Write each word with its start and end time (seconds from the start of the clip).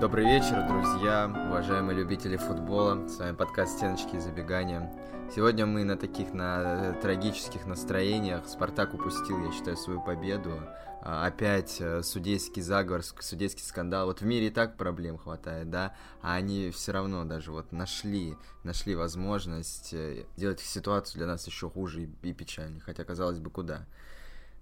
Добрый 0.00 0.24
вечер, 0.24 0.66
друзья, 0.66 1.30
уважаемые 1.48 1.94
любители 1.94 2.38
футбола. 2.38 3.06
С 3.06 3.18
вами 3.18 3.36
подкаст 3.36 3.76
«Стеночки 3.76 4.16
и 4.16 4.18
забегания». 4.18 4.90
Сегодня 5.36 5.66
мы 5.66 5.84
на 5.84 5.98
таких, 5.98 6.32
на 6.32 6.94
трагических 7.02 7.66
настроениях. 7.66 8.48
Спартак 8.48 8.94
упустил, 8.94 9.44
я 9.44 9.52
считаю, 9.52 9.76
свою 9.76 10.00
победу. 10.00 10.58
А, 11.02 11.26
опять 11.26 11.82
э, 11.82 12.02
судейский 12.02 12.62
заговор, 12.62 13.02
судейский 13.02 13.62
скандал. 13.62 14.06
Вот 14.06 14.22
в 14.22 14.24
мире 14.24 14.46
и 14.46 14.50
так 14.50 14.78
проблем 14.78 15.18
хватает, 15.18 15.68
да, 15.68 15.94
а 16.22 16.32
они 16.32 16.70
все 16.70 16.92
равно 16.92 17.26
даже 17.26 17.52
вот 17.52 17.70
нашли, 17.70 18.38
нашли 18.64 18.94
возможность 18.94 19.92
э, 19.92 20.24
делать 20.38 20.60
ситуацию 20.60 21.18
для 21.18 21.26
нас 21.26 21.46
еще 21.46 21.68
хуже 21.68 22.08
и 22.22 22.32
печальнее. 22.32 22.80
Хотя, 22.80 23.04
казалось 23.04 23.38
бы, 23.38 23.50
куда. 23.50 23.84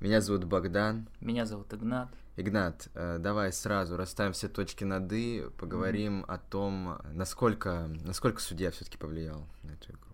Меня 0.00 0.20
зовут 0.20 0.43
Богдан. 0.46 1.09
Меня 1.20 1.46
зовут 1.46 1.73
Игнат. 1.73 2.09
Игнат, 2.38 2.88
э, 2.95 3.19
давай 3.19 3.52
сразу 3.52 3.97
расставим 3.97 4.33
все 4.33 4.48
точки 4.48 4.84
над 4.84 5.12
«и», 5.12 5.45
поговорим 5.59 6.20
mm-hmm. 6.20 6.34
о 6.34 6.38
том, 6.38 6.98
насколько, 7.12 7.91
насколько 8.05 8.41
судья 8.41 8.70
все-таки 8.70 8.97
повлиял 8.97 9.45
на 9.64 9.73
эту 9.73 9.91
игру. 9.91 10.09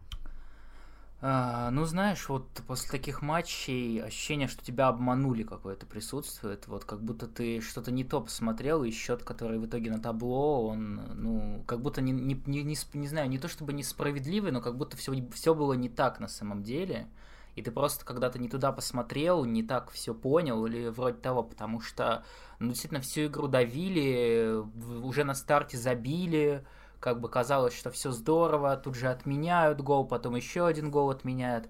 А, 1.20 1.70
ну, 1.70 1.84
знаешь, 1.84 2.26
вот 2.30 2.48
после 2.66 2.90
таких 2.90 3.20
матчей 3.20 4.02
ощущение, 4.02 4.48
что 4.48 4.64
тебя 4.64 4.88
обманули 4.88 5.42
какое-то 5.42 5.84
присутствует. 5.84 6.66
Вот 6.66 6.86
как 6.86 7.02
будто 7.02 7.26
ты 7.26 7.60
что-то 7.60 7.92
не 7.92 8.04
то 8.04 8.22
посмотрел, 8.22 8.84
и 8.84 8.90
счет, 8.90 9.22
который 9.22 9.58
в 9.58 9.66
итоге 9.66 9.90
на 9.90 10.00
табло, 10.00 10.68
он, 10.68 11.02
ну, 11.16 11.62
как 11.66 11.82
будто 11.82 12.00
не, 12.00 12.12
не, 12.12 12.42
не, 12.46 12.62
не, 12.62 12.76
не 12.94 13.06
знаю, 13.06 13.28
не 13.28 13.38
то 13.38 13.48
чтобы 13.48 13.74
несправедливый, 13.74 14.50
но 14.50 14.62
как 14.62 14.78
будто 14.78 14.96
все, 14.96 15.12
все 15.34 15.54
было 15.54 15.74
не 15.74 15.90
так 15.90 16.20
на 16.20 16.28
самом 16.28 16.62
деле 16.62 17.06
и 17.56 17.62
ты 17.62 17.70
просто 17.70 18.04
когда-то 18.04 18.38
не 18.38 18.48
туда 18.48 18.72
посмотрел, 18.72 19.44
не 19.44 19.62
так 19.62 19.90
все 19.90 20.14
понял 20.14 20.64
или 20.66 20.88
вроде 20.88 21.18
того, 21.18 21.42
потому 21.42 21.80
что 21.80 22.24
ну, 22.58 22.68
действительно 22.68 23.00
всю 23.00 23.26
игру 23.26 23.48
давили, 23.48 24.62
уже 25.02 25.24
на 25.24 25.34
старте 25.34 25.76
забили, 25.76 26.64
как 27.00 27.20
бы 27.20 27.28
казалось, 27.28 27.76
что 27.76 27.90
все 27.90 28.10
здорово, 28.10 28.76
тут 28.76 28.94
же 28.94 29.08
отменяют 29.08 29.80
гол, 29.80 30.06
потом 30.06 30.36
еще 30.36 30.66
один 30.66 30.90
гол 30.90 31.10
отменяют. 31.10 31.68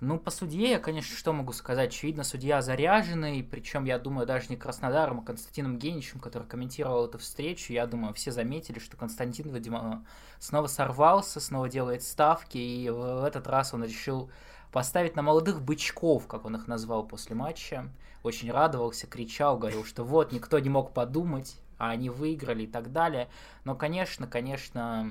Ну, 0.00 0.18
по 0.18 0.32
судье 0.32 0.70
я, 0.70 0.78
конечно, 0.80 1.16
что 1.16 1.32
могу 1.32 1.52
сказать? 1.52 1.90
Очевидно, 1.90 2.24
судья 2.24 2.60
заряженный, 2.60 3.44
причем, 3.44 3.84
я 3.84 4.00
думаю, 4.00 4.26
даже 4.26 4.48
не 4.48 4.56
Краснодаром, 4.56 5.20
а 5.20 5.24
Константином 5.24 5.78
Геничем, 5.78 6.18
который 6.18 6.48
комментировал 6.48 7.06
эту 7.06 7.18
встречу. 7.18 7.72
Я 7.72 7.86
думаю, 7.86 8.12
все 8.12 8.32
заметили, 8.32 8.80
что 8.80 8.96
Константин, 8.96 9.54
видимо, 9.54 10.04
снова 10.40 10.66
сорвался, 10.66 11.38
снова 11.38 11.68
делает 11.68 12.02
ставки, 12.02 12.58
и 12.58 12.90
в 12.90 13.24
этот 13.24 13.46
раз 13.46 13.74
он 13.74 13.84
решил 13.84 14.28
поставить 14.72 15.14
на 15.14 15.22
молодых 15.22 15.62
бычков, 15.62 16.26
как 16.26 16.44
он 16.44 16.56
их 16.56 16.66
назвал 16.66 17.04
после 17.06 17.36
матча. 17.36 17.88
Очень 18.22 18.50
радовался, 18.50 19.06
кричал, 19.06 19.58
говорил, 19.58 19.84
что 19.84 20.02
вот, 20.04 20.32
никто 20.32 20.58
не 20.58 20.70
мог 20.70 20.92
подумать, 20.92 21.56
а 21.78 21.90
они 21.90 22.08
выиграли 22.08 22.64
и 22.64 22.66
так 22.66 22.92
далее. 22.92 23.28
Но, 23.64 23.74
конечно, 23.74 24.26
конечно, 24.26 25.10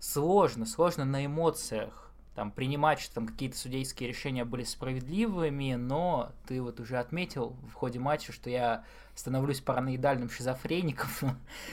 сложно, 0.00 0.64
сложно 0.66 1.04
на 1.04 1.26
эмоциях 1.26 2.03
там 2.34 2.50
принимать, 2.50 3.00
что 3.00 3.14
там 3.14 3.26
какие-то 3.26 3.56
судейские 3.56 4.08
решения 4.08 4.44
были 4.44 4.64
справедливыми, 4.64 5.74
но 5.74 6.32
ты 6.46 6.60
вот 6.60 6.80
уже 6.80 6.98
отметил 6.98 7.56
в 7.70 7.74
ходе 7.74 8.00
матча, 8.00 8.32
что 8.32 8.50
я 8.50 8.84
становлюсь 9.14 9.60
параноидальным 9.60 10.28
шизофреником, 10.28 11.08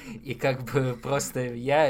и 0.23 0.35
как 0.35 0.63
бы 0.63 0.97
просто 1.01 1.41
я, 1.41 1.89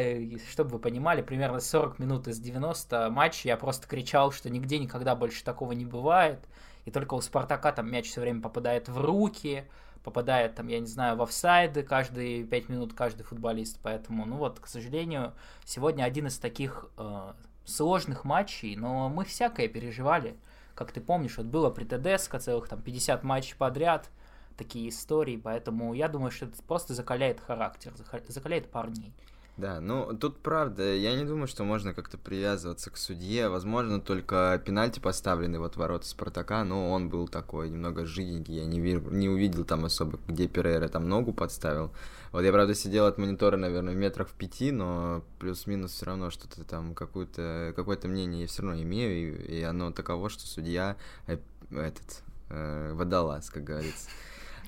чтобы 0.50 0.72
вы 0.72 0.80
понимали, 0.80 1.22
примерно 1.22 1.60
40 1.60 2.00
минут 2.00 2.28
из 2.30 2.40
90 2.40 3.10
матча 3.10 3.50
я 3.50 3.58
просто 3.58 3.88
кричал, 3.88 4.32
что 4.32 4.50
нигде 4.50 4.80
никогда 4.80 5.16
больше 5.16 5.44
такого 5.44 5.74
не 5.74 5.86
бывает, 5.86 6.48
и 6.86 6.92
только 6.92 7.16
у 7.16 7.22
Спартака 7.22 7.74
там 7.74 7.92
мяч 7.92 8.10
все 8.10 8.22
время 8.22 8.42
попадает 8.42 8.88
в 8.88 8.98
руки, 8.98 9.66
попадает 10.04 10.56
там, 10.56 10.68
я 10.68 10.80
не 10.80 10.88
знаю, 10.88 11.18
в 11.18 11.22
офсайды 11.22 11.84
каждые 11.84 12.46
5 12.46 12.70
минут 12.70 12.94
каждый 12.94 13.24
футболист, 13.24 13.80
поэтому, 13.84 14.26
ну 14.26 14.38
вот, 14.38 14.62
к 14.62 14.68
сожалению, 14.68 15.34
сегодня 15.66 16.04
один 16.04 16.28
из 16.28 16.40
таких 16.40 16.90
э, 16.98 17.34
сложных 17.66 18.26
матчей, 18.26 18.76
но 18.76 19.10
мы 19.10 19.26
всякое 19.26 19.68
переживали, 19.68 20.38
как 20.76 20.92
ты 20.92 21.02
помнишь, 21.02 21.38
вот 21.38 21.48
было 21.48 21.70
при 21.70 21.86
ТДСК 21.86 22.40
целых 22.40 22.68
там 22.68 22.82
50 22.82 23.24
матчей 23.24 23.56
подряд, 23.56 24.10
такие 24.58 24.90
истории, 24.90 25.38
поэтому 25.38 25.94
я 25.94 26.08
думаю, 26.08 26.32
что 26.32 26.46
это 26.46 26.62
просто 26.64 26.94
закаляет 26.94 27.40
характер, 27.40 27.94
закаляет 28.28 28.70
парней. 28.70 29.14
Да, 29.58 29.80
ну 29.82 30.18
тут 30.18 30.38
правда, 30.38 30.96
я 30.96 31.14
не 31.16 31.26
думаю, 31.26 31.48
что 31.48 31.64
можно 31.64 31.94
как-то 31.94 32.18
привязываться 32.18 32.90
к 32.90 32.98
судье. 32.98 33.50
Возможно, 33.50 34.00
только 34.00 34.62
пенальти 34.66 35.00
поставленный 35.00 35.60
вот 35.60 35.76
ворота 35.76 36.08
Спартака, 36.08 36.64
но 36.64 36.90
он 36.90 37.10
был 37.10 37.28
такой 37.28 37.70
немного 37.70 38.06
жиденький, 38.06 38.56
я 38.56 38.66
не, 38.66 38.80
вижу, 38.80 39.02
не 39.12 39.30
увидел 39.30 39.66
там 39.66 39.86
особо, 39.86 40.20
где 40.28 40.48
Перейра 40.48 40.88
там 40.88 41.08
ногу 41.08 41.34
подставил. 41.34 41.92
Вот 42.32 42.44
я, 42.44 42.52
правда, 42.52 42.74
сидел 42.74 43.06
от 43.06 43.18
монитора, 43.18 43.58
наверное, 43.58 43.94
в 43.94 43.98
метрах 43.98 44.30
в 44.30 44.34
пяти, 44.34 44.72
но 44.72 45.22
плюс-минус 45.38 45.92
все 45.92 46.06
равно 46.06 46.30
что-то 46.30 46.64
там, 46.64 46.96
какое-то 46.96 47.74
какое 47.76 48.00
мнение 48.04 48.44
я 48.44 48.48
все 48.48 48.64
равно 48.64 48.82
имею, 48.82 49.46
и, 49.46 49.60
и 49.60 49.62
оно 49.64 49.92
таково, 49.92 50.30
что 50.30 50.48
судья 50.48 50.96
э, 51.28 51.38
этот 51.72 52.24
э, 52.50 52.94
водолаз, 52.94 53.50
как 53.50 53.66
говорится. 53.66 54.10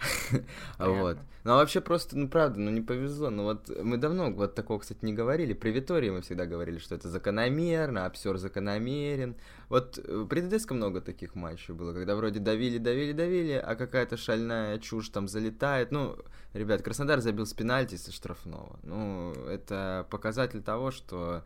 Вот. 0.79 1.17
Ну, 1.43 1.51
а 1.51 1.55
вообще 1.57 1.81
просто, 1.81 2.17
ну, 2.17 2.29
правда, 2.29 2.59
ну, 2.59 2.71
не 2.71 2.81
повезло. 2.81 3.29
Ну, 3.29 3.43
вот 3.43 3.69
мы 3.83 3.97
давно 3.97 4.31
вот 4.31 4.55
такого, 4.55 4.79
кстати, 4.79 4.99
не 5.01 5.13
говорили. 5.13 5.53
При 5.53 5.71
Витории 5.71 6.09
мы 6.09 6.21
всегда 6.21 6.45
говорили, 6.45 6.77
что 6.77 6.95
это 6.95 7.09
закономерно, 7.09 8.05
обсер 8.05 8.37
закономерен. 8.37 9.35
Вот 9.67 9.97
э, 9.97 10.25
при 10.29 10.39
ДДСК 10.39 10.71
много 10.71 11.01
таких 11.01 11.35
матчей 11.35 11.73
было, 11.73 11.93
когда 11.93 12.15
вроде 12.15 12.39
давили, 12.39 12.77
давили, 12.77 13.11
давили, 13.11 13.53
а 13.53 13.75
какая-то 13.75 14.15
шальная 14.15 14.79
чушь 14.79 15.09
там 15.09 15.27
залетает. 15.27 15.91
Ну, 15.91 16.17
ребят, 16.53 16.81
Краснодар 16.81 17.19
забил 17.19 17.45
с 17.45 17.53
пенальти 17.53 17.95
со 17.95 18.13
штрафного. 18.13 18.79
Ну, 18.83 19.33
это 19.49 20.07
показатель 20.09 20.61
того, 20.61 20.91
что 20.91 21.43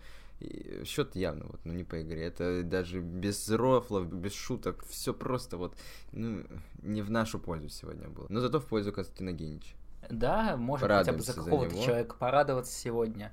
счет 0.85 1.15
явно 1.15 1.45
вот, 1.47 1.59
ну, 1.63 1.73
не 1.73 1.83
по 1.83 2.01
игре. 2.01 2.25
Это 2.25 2.63
даже 2.63 2.99
без 2.99 3.49
рофлов, 3.49 4.11
без 4.11 4.33
шуток, 4.33 4.85
все 4.85 5.13
просто 5.13 5.57
вот, 5.57 5.75
ну, 6.11 6.43
не 6.83 7.01
в 7.01 7.09
нашу 7.09 7.39
пользу 7.39 7.69
сегодня 7.69 8.07
было. 8.07 8.27
Но 8.29 8.39
зато 8.39 8.59
в 8.59 8.65
пользу 8.65 8.91
Константина 8.91 9.31
Генича. 9.31 9.75
Да, 10.09 10.55
можно 10.57 10.87
хотя 10.87 11.13
бы 11.13 11.21
за 11.21 11.33
какого-то 11.33 11.75
человека 11.83 12.15
порадоваться 12.17 12.73
сегодня. 12.73 13.31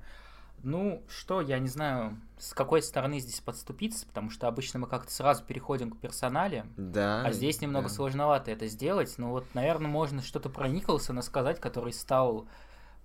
Ну, 0.63 1.03
что, 1.07 1.41
я 1.41 1.59
не 1.59 1.67
знаю, 1.67 2.17
с 2.39 2.53
какой 2.53 2.81
стороны 2.81 3.19
здесь 3.19 3.39
подступиться, 3.39 4.07
потому 4.07 4.31
что 4.31 4.47
обычно 4.47 4.79
мы 4.79 4.87
как-то 4.87 5.11
сразу 5.11 5.43
переходим 5.43 5.91
к 5.91 5.99
персонале, 5.99 6.65
да, 6.75 7.21
а 7.23 7.31
здесь 7.31 7.61
немного 7.61 7.87
да. 7.87 7.93
сложновато 7.93 8.49
это 8.49 8.65
сделать. 8.65 9.13
Ну 9.17 9.29
вот, 9.29 9.45
наверное, 9.53 9.89
можно 9.89 10.23
что-то 10.23 10.49
про 10.49 10.67
Николсона 10.67 11.21
сказать, 11.21 11.59
который 11.59 11.93
стал 11.93 12.47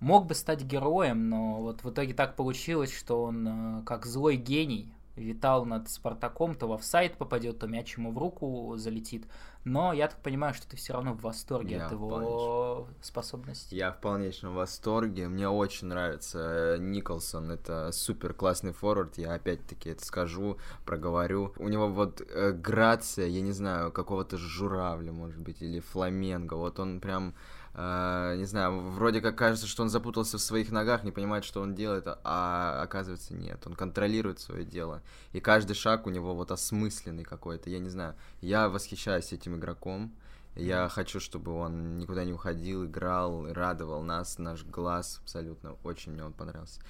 мог 0.01 0.25
бы 0.25 0.35
стать 0.35 0.63
героем, 0.63 1.29
но 1.29 1.61
вот 1.61 1.83
в 1.83 1.89
итоге 1.89 2.13
так 2.13 2.35
получилось, 2.35 2.93
что 2.93 3.23
он 3.23 3.47
э, 3.47 3.83
как 3.85 4.05
злой 4.05 4.35
гений 4.35 4.91
витал 5.15 5.65
над 5.65 5.89
Спартаком, 5.89 6.55
то 6.55 6.67
в 6.67 6.73
офсайд 6.73 7.17
попадет, 7.17 7.59
то 7.59 7.67
мяч 7.67 7.97
ему 7.97 8.11
в 8.11 8.17
руку 8.17 8.73
залетит. 8.77 9.25
Но 9.63 9.93
я 9.93 10.07
так 10.07 10.19
понимаю, 10.21 10.55
что 10.55 10.67
ты 10.67 10.75
все 10.75 10.93
равно 10.93 11.13
в 11.13 11.21
восторге 11.21 11.75
я 11.75 11.85
от 11.85 11.91
его 11.91 12.09
полнейшем. 12.09 12.95
способностей. 13.01 13.75
Я 13.75 13.91
в 13.91 14.01
полнейшем 14.01 14.55
восторге. 14.55 15.27
Мне 15.27 15.47
очень 15.47 15.87
нравится 15.87 16.77
Николсон. 16.79 17.51
Это 17.51 17.91
супер 17.91 18.33
классный 18.33 18.73
форвард. 18.73 19.19
Я 19.19 19.33
опять-таки 19.33 19.89
это 19.89 20.03
скажу, 20.03 20.57
проговорю. 20.83 21.53
У 21.57 21.67
него 21.67 21.89
вот 21.89 22.21
э, 22.21 22.53
грация, 22.53 23.27
я 23.27 23.41
не 23.41 23.51
знаю, 23.51 23.91
какого-то 23.91 24.37
журавля, 24.37 25.11
может 25.11 25.39
быть, 25.39 25.61
или 25.61 25.79
фламенго. 25.79 26.55
Вот 26.55 26.79
он 26.79 26.99
прям 26.99 27.35
э, 27.73 28.35
не 28.37 28.45
знаю, 28.45 28.79
вроде 28.79 29.21
как 29.21 29.37
кажется, 29.37 29.67
что 29.67 29.83
он 29.83 29.89
запутался 29.89 30.37
в 30.37 30.41
своих 30.41 30.71
ногах, 30.71 31.03
не 31.03 31.11
понимает, 31.11 31.43
что 31.45 31.61
он 31.61 31.75
делает, 31.75 32.05
а 32.07 32.81
оказывается 32.81 33.33
нет, 33.33 33.61
он 33.65 33.75
контролирует 33.75 34.39
свое 34.39 34.65
дело, 34.65 35.01
и 35.33 35.39
каждый 35.39 35.73
шаг 35.73 36.07
у 36.07 36.09
него 36.09 36.35
вот 36.35 36.51
осмысленный 36.51 37.23
какой-то, 37.23 37.69
я 37.69 37.79
не 37.79 37.89
знаю, 37.89 38.15
я 38.41 38.69
восхищаюсь 38.69 39.33
этим 39.33 39.55
игроком, 39.55 40.13
я 40.55 40.89
хочу, 40.89 41.19
чтобы 41.19 41.53
он 41.53 41.97
никуда 41.97 42.25
не 42.25 42.33
уходил, 42.33 42.85
играл, 42.85 43.51
радовал 43.53 44.01
нас, 44.03 44.37
наш 44.37 44.63
глаз 44.65 45.19
абсолютно, 45.23 45.75
очень 45.83 46.11
мне 46.11 46.25
он 46.25 46.33
понравился. 46.33 46.81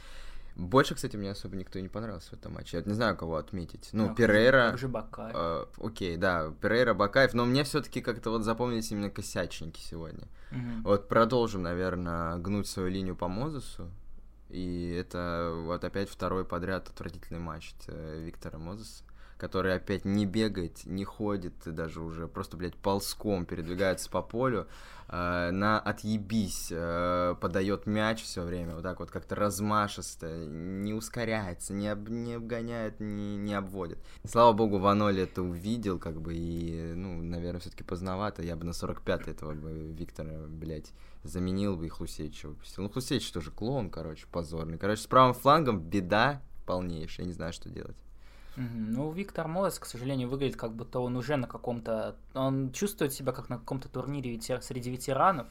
Больше, 0.56 0.96
кстати, 0.96 1.16
мне 1.16 1.32
особо 1.32 1.56
никто 1.56 1.80
не 1.80 1.88
понравился 1.88 2.32
в 2.32 2.34
этом 2.34 2.54
матче. 2.54 2.78
Я 2.78 2.84
не 2.84 2.94
знаю, 2.94 3.16
кого 3.16 3.38
отметить. 3.38 3.90
Ну, 3.94 4.10
ну 4.10 4.16
Перейра... 4.16 4.72
Также 4.72 4.88
Бакаев. 4.88 5.36
Э, 5.36 5.66
окей, 5.78 6.18
да, 6.18 6.54
Перейра, 6.62 6.94
Бакаев. 6.94 7.34
Но 7.34 7.46
мне 7.46 7.64
все 7.64 7.82
таки 7.82 8.02
как-то 8.02 8.32
вот 8.32 8.44
запомнились 8.44 8.92
именно 8.92 9.10
косячники 9.10 9.80
сегодня. 9.80 10.28
Угу. 10.52 10.82
Вот 10.84 11.08
продолжим, 11.08 11.64
наверное, 11.64 12.36
гнуть 12.38 12.68
свою 12.68 12.90
линию 12.90 13.16
по 13.16 13.28
Мозесу. 13.28 13.90
И 14.50 14.94
это 15.00 15.54
вот 15.66 15.84
опять 15.84 16.10
второй 16.10 16.44
подряд 16.44 16.90
отвратительный 16.90 17.40
матч 17.40 17.74
Виктора 17.88 18.60
Мозеса 18.60 19.04
который 19.42 19.74
опять 19.74 20.06
не 20.06 20.28
бегает, 20.28 20.86
не 20.86 21.04
ходит, 21.04 21.54
даже 21.66 22.00
уже 22.00 22.28
просто, 22.28 22.58
блядь, 22.58 22.76
ползком 22.76 23.48
передвигается 23.48 24.08
по 24.08 24.22
полю, 24.22 24.68
э, 25.08 25.50
на 25.50 25.80
отъебись 25.80 26.68
э, 26.70 27.34
подает 27.42 27.88
мяч 27.88 28.22
все 28.22 28.44
время, 28.44 28.76
вот 28.76 28.84
так 28.84 29.00
вот 29.00 29.10
как-то 29.10 29.34
размашисто, 29.34 30.46
не 30.46 30.94
ускоряется, 30.94 31.74
не, 31.74 31.88
об, 31.88 32.08
не 32.08 32.36
обгоняет, 32.36 33.00
не, 33.00 33.36
не 33.36 33.56
обводит. 33.56 33.98
Слава 34.30 34.54
богу, 34.54 34.78
Ваноли 34.78 35.24
это 35.24 35.42
увидел, 35.42 35.98
как 35.98 36.22
бы, 36.22 36.36
и, 36.36 36.94
ну, 36.94 37.24
наверное, 37.24 37.62
все-таки 37.62 37.84
поздновато, 37.84 38.44
я 38.44 38.56
бы 38.56 38.64
на 38.64 38.74
45 38.74 39.28
этого 39.28 39.56
бы 39.56 39.92
Виктора, 39.92 40.46
блядь, 40.48 40.92
заменил 41.24 41.78
бы 41.78 41.88
и 41.88 41.90
Хлусевича 41.90 42.50
выпустил. 42.50 42.84
Ну, 42.84 42.90
Хлусевич 42.90 43.32
тоже 43.32 43.50
клоун, 43.50 43.90
короче, 43.90 44.28
позорный. 44.32 44.78
Короче, 44.78 45.02
с 45.02 45.08
правым 45.08 45.34
флангом 45.34 45.80
беда 45.80 46.44
полнейшая, 46.68 47.26
я 47.26 47.28
не 47.28 47.34
знаю, 47.34 47.54
что 47.54 47.70
делать. 47.70 47.98
Ну, 48.56 49.12
Виктор 49.12 49.48
Морес, 49.48 49.80
к 49.80 49.86
сожалению, 49.86 50.30
выглядит 50.30 50.58
как 50.58 50.74
будто 50.74 51.00
он 51.00 51.16
уже 51.16 51.38
на 51.38 51.48
каком-то... 51.48 52.16
Он 52.34 52.72
чувствует 52.72 53.14
себя 53.14 53.32
как 53.32 53.50
на 53.50 53.58
каком-то 53.58 53.90
турнире 53.90 54.32
ветер... 54.32 54.62
среди 54.62 54.92
ветеранов, 54.92 55.48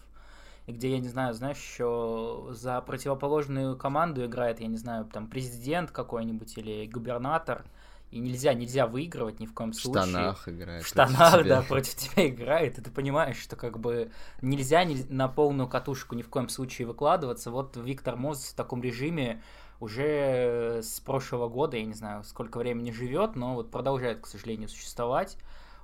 и 0.67 0.73
где, 0.73 0.91
я 0.91 0.99
не 0.99 1.09
знаю, 1.09 1.33
знаешь, 1.35 1.57
еще 1.57 2.49
за 2.51 2.81
противоположную 2.83 3.77
команду 3.77 4.25
играет, 4.25 4.61
я 4.61 4.67
не 4.67 4.77
знаю, 4.77 5.07
там 5.07 5.27
президент 5.27 5.91
какой-нибудь 5.91 6.59
или 6.59 6.87
губернатор, 6.87 7.65
и 8.11 8.19
нельзя, 8.19 8.55
нельзя 8.55 8.87
выигрывать 8.87 9.41
ни 9.41 9.47
в 9.47 9.55
коем 9.55 9.73
случае. 9.73 10.03
В 10.03 10.09
штанах 10.09 10.49
играет. 10.49 10.83
В 10.83 10.87
штанах, 10.87 11.47
да, 11.47 11.63
против 11.63 11.95
тебя 11.95 12.29
играет, 12.29 12.79
и 12.79 12.83
ты 12.83 12.91
понимаешь, 12.91 13.39
что 13.39 13.57
как 13.57 13.79
бы 13.79 14.11
нельзя 14.43 14.85
на 15.09 15.29
полную 15.29 15.69
катушку 15.69 16.15
ни 16.15 16.23
в 16.23 16.29
коем 16.29 16.49
случае 16.49 16.89
выкладываться. 16.89 17.51
Вот 17.51 17.77
Виктор 17.77 18.17
Моз 18.17 18.45
в 18.45 18.55
таком 18.55 18.83
режиме 18.83 19.41
уже 19.81 20.81
с 20.83 21.01
прошлого 21.01 21.49
года, 21.49 21.79
я 21.79 21.85
не 21.85 21.95
знаю, 21.95 22.23
сколько 22.23 22.59
времени 22.59 22.91
живет, 22.91 23.35
но 23.35 23.55
вот 23.55 23.71
продолжает, 23.71 24.21
к 24.21 24.27
сожалению, 24.27 24.69
существовать. 24.69 25.39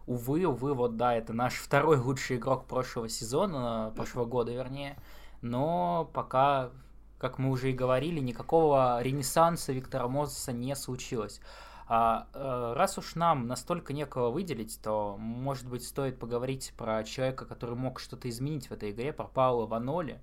Увы, 0.06 0.46
увы, 0.46 0.74
вот 0.74 0.96
да, 0.96 1.14
это 1.14 1.32
наш 1.32 1.54
второй 1.56 1.96
лучший 1.98 2.36
игрок 2.36 2.66
прошлого 2.66 3.08
сезона, 3.08 3.92
прошлого 3.96 4.26
года, 4.26 4.52
вернее. 4.52 4.96
Но 5.40 6.10
пока, 6.12 6.70
как 7.18 7.38
мы 7.38 7.50
уже 7.50 7.70
и 7.70 7.74
говорили, 7.74 8.20
никакого 8.20 9.00
ренессанса 9.02 9.72
Виктора 9.72 10.06
Мозеса 10.08 10.52
не 10.52 10.76
случилось. 10.76 11.40
А 11.88 12.26
э, 12.34 12.72
раз 12.76 12.98
уж 12.98 13.14
нам 13.14 13.46
настолько 13.46 13.92
некого 13.92 14.30
выделить, 14.30 14.80
то, 14.82 15.16
может 15.18 15.68
быть, 15.68 15.84
стоит 15.84 16.18
поговорить 16.18 16.74
про 16.76 17.02
человека, 17.04 17.44
который 17.44 17.76
мог 17.76 18.00
что-то 18.00 18.28
изменить 18.28 18.68
в 18.68 18.72
этой 18.72 18.90
игре, 18.90 19.12
про 19.12 19.26
Паула 19.26 19.66
Ваноли 19.66 20.20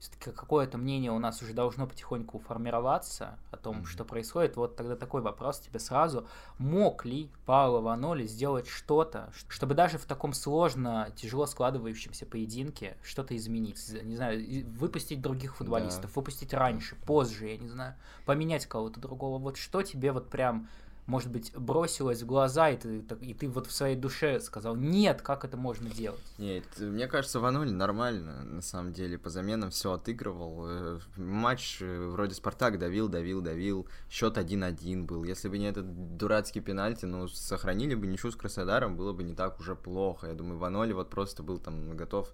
все-таки 0.00 0.30
какое-то 0.30 0.78
мнение 0.78 1.12
у 1.12 1.18
нас 1.18 1.42
уже 1.42 1.52
должно 1.52 1.86
потихоньку 1.86 2.38
формироваться 2.38 3.38
о 3.50 3.58
том, 3.58 3.80
mm-hmm. 3.80 3.84
что 3.84 4.04
происходит. 4.06 4.56
Вот 4.56 4.74
тогда 4.74 4.96
такой 4.96 5.20
вопрос 5.20 5.60
тебе 5.60 5.78
сразу. 5.78 6.26
Мог 6.56 7.04
ли 7.04 7.30
Пауло 7.44 7.82
Ваноли 7.82 8.26
сделать 8.26 8.66
что-то, 8.66 9.30
чтобы 9.48 9.74
даже 9.74 9.98
в 9.98 10.06
таком 10.06 10.32
сложно, 10.32 11.12
тяжело 11.16 11.44
складывающемся 11.44 12.24
поединке 12.24 12.96
что-то 13.02 13.36
изменить? 13.36 13.78
Не 14.02 14.16
знаю, 14.16 14.66
выпустить 14.70 15.20
других 15.20 15.56
футболистов, 15.56 16.06
да. 16.06 16.12
выпустить 16.14 16.54
раньше, 16.54 16.96
позже, 17.04 17.48
я 17.48 17.58
не 17.58 17.68
знаю, 17.68 17.94
поменять 18.24 18.64
кого-то 18.64 19.00
другого. 19.00 19.38
Вот 19.38 19.58
что 19.58 19.82
тебе 19.82 20.12
вот 20.12 20.30
прям 20.30 20.66
может 21.10 21.30
быть, 21.30 21.52
бросилось 21.56 22.22
в 22.22 22.26
глаза, 22.26 22.70
и 22.70 22.76
ты, 22.76 23.04
и 23.20 23.34
ты 23.34 23.48
вот 23.48 23.66
в 23.66 23.72
своей 23.72 23.96
душе 23.96 24.38
сказал, 24.38 24.76
нет, 24.76 25.22
как 25.22 25.44
это 25.44 25.56
можно 25.56 25.90
делать? 25.90 26.22
Нет, 26.38 26.64
мне 26.78 27.08
кажется, 27.08 27.40
Ванули 27.40 27.70
нормально, 27.70 28.44
на 28.44 28.62
самом 28.62 28.92
деле, 28.92 29.18
по 29.18 29.28
заменам 29.28 29.70
все 29.70 29.92
отыгрывал. 29.92 30.66
Э, 30.68 31.00
матч 31.16 31.78
э, 31.80 32.08
вроде 32.10 32.36
Спартак 32.36 32.78
давил, 32.78 33.08
давил, 33.08 33.40
давил, 33.40 33.88
счет 34.08 34.38
1-1 34.38 35.02
был. 35.02 35.24
Если 35.24 35.48
бы 35.48 35.58
не 35.58 35.66
этот 35.66 36.16
дурацкий 36.16 36.60
пенальти, 36.60 37.06
ну, 37.06 37.26
сохранили 37.26 37.96
бы 37.96 38.06
ничего 38.06 38.30
с 38.30 38.36
Краснодаром, 38.36 38.96
было 38.96 39.12
бы 39.12 39.24
не 39.24 39.34
так 39.34 39.58
уже 39.58 39.74
плохо. 39.74 40.28
Я 40.28 40.34
думаю, 40.34 40.58
Ваноли 40.58 40.92
вот 40.92 41.10
просто 41.10 41.42
был 41.42 41.58
там 41.58 41.96
готов 41.96 42.32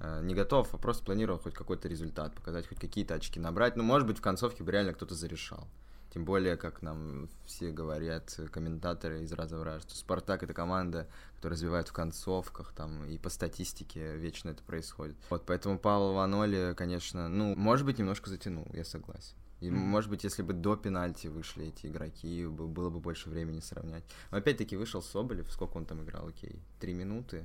э, 0.00 0.20
не 0.22 0.34
готов, 0.34 0.74
а 0.74 0.76
просто 0.76 1.02
планировал 1.02 1.38
хоть 1.40 1.54
какой-то 1.54 1.88
результат, 1.88 2.34
показать, 2.34 2.68
хоть 2.68 2.78
какие-то 2.78 3.14
очки 3.14 3.40
набрать. 3.40 3.76
Ну, 3.76 3.84
может 3.84 4.06
быть, 4.06 4.18
в 4.18 4.22
концовке 4.22 4.62
бы 4.62 4.70
реально 4.70 4.92
кто-то 4.92 5.14
зарешал. 5.14 5.66
Тем 6.10 6.24
более, 6.24 6.56
как 6.56 6.80
нам 6.80 7.28
все 7.44 7.70
говорят, 7.70 8.34
комментаторы 8.50 9.22
из 9.22 9.32
раза 9.32 9.58
в 9.58 9.62
раз, 9.62 9.82
что 9.82 9.94
Спартак 9.94 10.42
это 10.42 10.54
команда, 10.54 11.06
которая 11.36 11.56
развивает 11.56 11.88
в 11.88 11.92
концовках, 11.92 12.72
там, 12.72 13.04
и 13.04 13.18
по 13.18 13.28
статистике 13.28 14.16
вечно 14.16 14.50
это 14.50 14.62
происходит. 14.62 15.16
Вот, 15.28 15.44
поэтому 15.44 15.78
Павел 15.78 16.14
Ваноли, 16.14 16.74
конечно, 16.74 17.28
ну, 17.28 17.54
может 17.54 17.84
быть, 17.84 17.98
немножко 17.98 18.30
затянул, 18.30 18.66
я 18.72 18.84
согласен. 18.84 19.36
И, 19.60 19.66
mm-hmm. 19.66 19.72
может 19.72 20.08
быть, 20.08 20.24
если 20.24 20.42
бы 20.42 20.52
до 20.52 20.76
пенальти 20.76 21.26
вышли 21.26 21.66
эти 21.66 21.86
игроки, 21.86 22.46
было 22.46 22.90
бы 22.90 23.00
больше 23.00 23.28
времени 23.28 23.60
сравнять. 23.60 24.04
Но 24.30 24.38
опять-таки 24.38 24.76
вышел 24.76 25.02
Соболев, 25.02 25.50
сколько 25.50 25.76
он 25.76 25.84
там 25.84 26.02
играл, 26.04 26.28
окей, 26.28 26.62
три 26.78 26.94
минуты. 26.94 27.44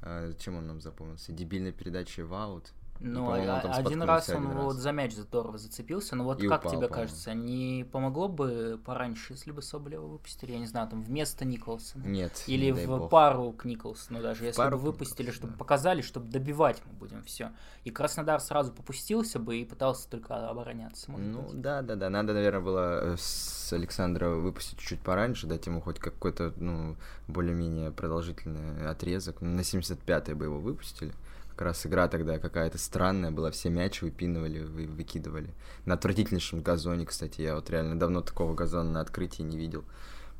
А, 0.00 0.32
чем 0.34 0.56
он 0.56 0.66
нам 0.66 0.80
запомнился? 0.80 1.32
Дебильной 1.32 1.72
передачей 1.72 2.22
в 2.22 2.32
аут. 2.34 2.72
Ну, 3.00 3.30
а, 3.30 3.60
один 3.60 4.02
раз 4.02 4.28
он 4.28 4.36
один 4.36 4.48
вот 4.58 4.74
раз. 4.74 4.82
за 4.82 4.92
мяч 4.92 5.14
здорово 5.14 5.56
зацепился. 5.56 6.16
Но 6.16 6.24
вот 6.24 6.42
и 6.42 6.48
как 6.48 6.60
упал, 6.60 6.72
тебе 6.72 6.88
кажется, 6.88 7.32
не 7.32 7.86
помогло 7.90 8.28
бы 8.28 8.78
пораньше, 8.84 9.32
если 9.32 9.52
бы 9.52 9.62
Соболева 9.62 10.06
выпустили, 10.06 10.52
я 10.52 10.58
не 10.58 10.66
знаю, 10.66 10.88
там 10.88 11.02
вместо 11.02 11.46
Николсона? 11.46 12.04
Нет. 12.04 12.44
Или 12.46 12.70
в 12.72 12.86
бог. 12.86 13.10
пару 13.10 13.52
к 13.52 13.64
Николсону 13.64 14.20
даже, 14.20 14.42
в 14.42 14.46
если 14.46 14.68
бы 14.68 14.76
выпустили, 14.76 15.30
чтобы 15.30 15.54
да. 15.54 15.58
показали, 15.58 16.02
чтобы 16.02 16.30
добивать 16.30 16.82
мы 16.84 16.92
будем 16.92 17.22
все. 17.22 17.52
И 17.84 17.90
Краснодар 17.90 18.38
сразу 18.40 18.70
попустился 18.72 19.38
бы 19.38 19.56
и 19.56 19.64
пытался 19.64 20.08
только 20.08 20.48
обороняться. 20.48 21.10
Ну, 21.10 21.42
быть. 21.42 21.60
да, 21.60 21.80
да, 21.80 21.96
да. 21.96 22.10
Надо, 22.10 22.34
наверное, 22.34 22.60
было 22.60 23.12
э, 23.12 23.16
с 23.18 23.72
Александра 23.72 24.28
выпустить 24.28 24.78
чуть 24.78 25.00
пораньше, 25.00 25.46
дать 25.46 25.66
ему 25.66 25.80
хоть 25.80 25.98
какой-то, 25.98 26.52
ну, 26.56 26.96
более-менее 27.28 27.92
продолжительный 27.92 28.86
отрезок. 28.86 29.40
На 29.40 29.60
75-й 29.60 30.34
бы 30.34 30.44
его 30.44 30.58
выпустили 30.58 31.14
как 31.60 31.66
раз 31.66 31.84
игра 31.84 32.08
тогда 32.08 32.38
какая-то 32.38 32.78
странная 32.78 33.30
была, 33.30 33.50
все 33.50 33.68
мячи 33.68 34.02
выпинывали, 34.02 34.60
вы, 34.60 34.86
выкидывали. 34.86 35.52
На 35.84 35.92
отвратительнейшем 35.92 36.62
газоне, 36.62 37.04
кстати, 37.04 37.42
я 37.42 37.54
вот 37.54 37.68
реально 37.68 37.98
давно 37.98 38.22
такого 38.22 38.54
газона 38.54 38.90
на 38.90 39.00
открытии 39.02 39.42
не 39.42 39.58
видел. 39.58 39.84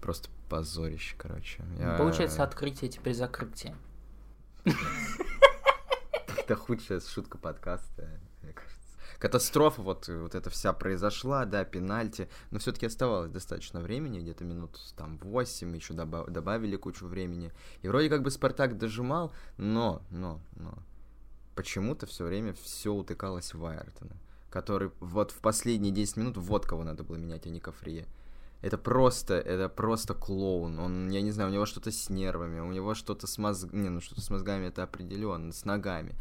Просто 0.00 0.30
позорище, 0.48 1.16
короче. 1.18 1.62
Я... 1.78 1.98
Получается, 1.98 2.42
открытие 2.42 2.90
теперь 2.90 3.12
закрытие. 3.12 3.76
Это 6.38 6.56
худшая 6.56 7.00
шутка 7.00 7.36
подкаста, 7.36 8.08
мне 8.40 8.54
кажется. 8.54 8.78
Катастрофа 9.18 9.82
вот, 9.82 10.08
вот 10.08 10.34
эта 10.34 10.48
вся 10.48 10.72
произошла, 10.72 11.44
да, 11.44 11.66
пенальти, 11.66 12.30
но 12.50 12.60
все-таки 12.60 12.86
оставалось 12.86 13.30
достаточно 13.30 13.82
времени, 13.82 14.20
где-то 14.20 14.44
минут 14.44 14.80
там 14.96 15.18
8, 15.18 15.76
еще 15.76 15.92
добав 15.92 16.28
добавили 16.28 16.76
кучу 16.76 17.06
времени. 17.06 17.52
И 17.82 17.88
вроде 17.88 18.08
как 18.08 18.22
бы 18.22 18.30
Спартак 18.30 18.78
дожимал, 18.78 19.34
но, 19.58 20.00
но, 20.10 20.40
но, 20.56 20.82
почему-то 21.54 22.06
все 22.06 22.24
время 22.24 22.54
все 22.54 22.92
утыкалось 22.92 23.54
в 23.54 23.64
Айртона, 23.64 24.16
который 24.50 24.90
вот 25.00 25.30
в 25.30 25.38
последние 25.40 25.92
10 25.92 26.16
минут 26.16 26.36
вот 26.36 26.66
кого 26.66 26.84
надо 26.84 27.04
было 27.04 27.16
менять, 27.16 27.46
а 27.46 27.50
не 27.50 27.60
Кафрия. 27.60 28.06
Это 28.62 28.76
просто, 28.76 29.34
это 29.34 29.68
просто 29.70 30.12
клоун. 30.14 30.78
Он, 30.78 31.08
я 31.08 31.22
не 31.22 31.30
знаю, 31.30 31.50
у 31.50 31.52
него 31.52 31.64
что-то 31.64 31.90
с 31.90 32.10
нервами, 32.10 32.60
у 32.60 32.72
него 32.72 32.94
что-то 32.94 33.26
с 33.26 33.38
мозгами, 33.38 33.82
не, 33.82 33.88
ну 33.88 34.00
что-то 34.00 34.20
с 34.20 34.28
мозгами 34.28 34.66
это 34.66 34.82
определенно, 34.82 35.52
с 35.52 35.64
ногами. 35.64 36.14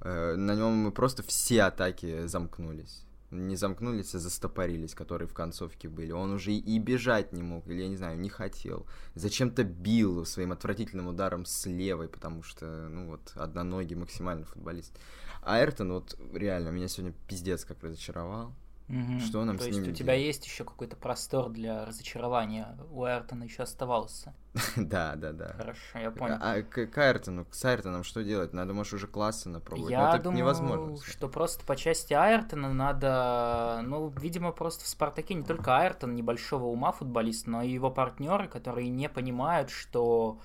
Э, 0.00 0.34
на 0.36 0.54
нем 0.54 0.92
просто 0.92 1.22
все 1.22 1.62
атаки 1.62 2.26
замкнулись 2.26 3.06
не 3.30 3.56
замкнулись, 3.56 4.14
а 4.14 4.18
застопорились, 4.18 4.94
которые 4.94 5.28
в 5.28 5.34
концовке 5.34 5.88
были. 5.88 6.12
Он 6.12 6.32
уже 6.32 6.52
и 6.52 6.78
бежать 6.78 7.32
не 7.32 7.42
мог, 7.42 7.66
или, 7.66 7.82
я 7.82 7.88
не 7.88 7.96
знаю, 7.96 8.18
не 8.18 8.28
хотел. 8.28 8.86
Зачем-то 9.14 9.64
бил 9.64 10.24
своим 10.24 10.52
отвратительным 10.52 11.08
ударом 11.08 11.44
с 11.44 11.66
левой, 11.66 12.08
потому 12.08 12.42
что, 12.42 12.88
ну 12.88 13.06
вот, 13.06 13.32
одноногий 13.34 13.96
максимально 13.96 14.44
футболист. 14.44 14.96
А 15.42 15.60
Эртон 15.60 15.92
вот 15.92 16.18
реально 16.32 16.70
меня 16.70 16.88
сегодня 16.88 17.14
пиздец 17.28 17.64
как 17.64 17.82
разочаровал. 17.82 18.54
Угу. 18.88 19.18
Что 19.18 19.44
нам 19.44 19.56
То 19.56 19.64
с 19.64 19.66
есть 19.66 19.80
ним 19.80 19.90
у 19.90 19.94
тебя 19.94 20.14
делать? 20.14 20.26
есть 20.26 20.46
еще 20.46 20.64
какой-то 20.64 20.94
простор 20.96 21.50
для 21.50 21.84
разочарования. 21.84 22.78
У 22.90 23.02
Айртона 23.02 23.42
еще 23.42 23.64
оставался. 23.64 24.32
да, 24.76 25.16
да, 25.16 25.32
да. 25.32 25.54
Хорошо, 25.56 25.98
я 25.98 26.10
понял. 26.12 26.36
А, 26.40 26.52
а 26.52 26.62
к, 26.62 26.86
к 26.86 26.98
Айртону, 26.98 27.46
с 27.50 27.64
Айртоном 27.64 28.04
что 28.04 28.22
делать? 28.22 28.52
Надо, 28.52 28.74
может, 28.74 28.94
уже 28.94 29.08
классы 29.08 29.48
напробовать. 29.48 29.90
Я 29.90 30.12
Но 30.12 30.22
думаю, 30.22 30.38
невозможно. 30.38 30.96
что 31.04 31.28
просто 31.28 31.64
по 31.66 31.74
части 31.74 32.14
Айртона 32.14 32.72
надо, 32.72 33.80
ну, 33.84 34.08
видимо, 34.20 34.52
просто 34.52 34.84
в 34.84 34.88
Спартаке 34.88 35.34
не 35.34 35.42
только 35.42 35.76
Айртон 35.76 36.14
небольшого 36.14 36.66
ума 36.66 36.92
футболист, 36.92 37.48
но 37.48 37.62
и 37.62 37.70
его 37.70 37.90
партнеры, 37.90 38.46
которые 38.46 38.88
не 38.88 39.08
понимают, 39.08 39.70
что 39.70 40.38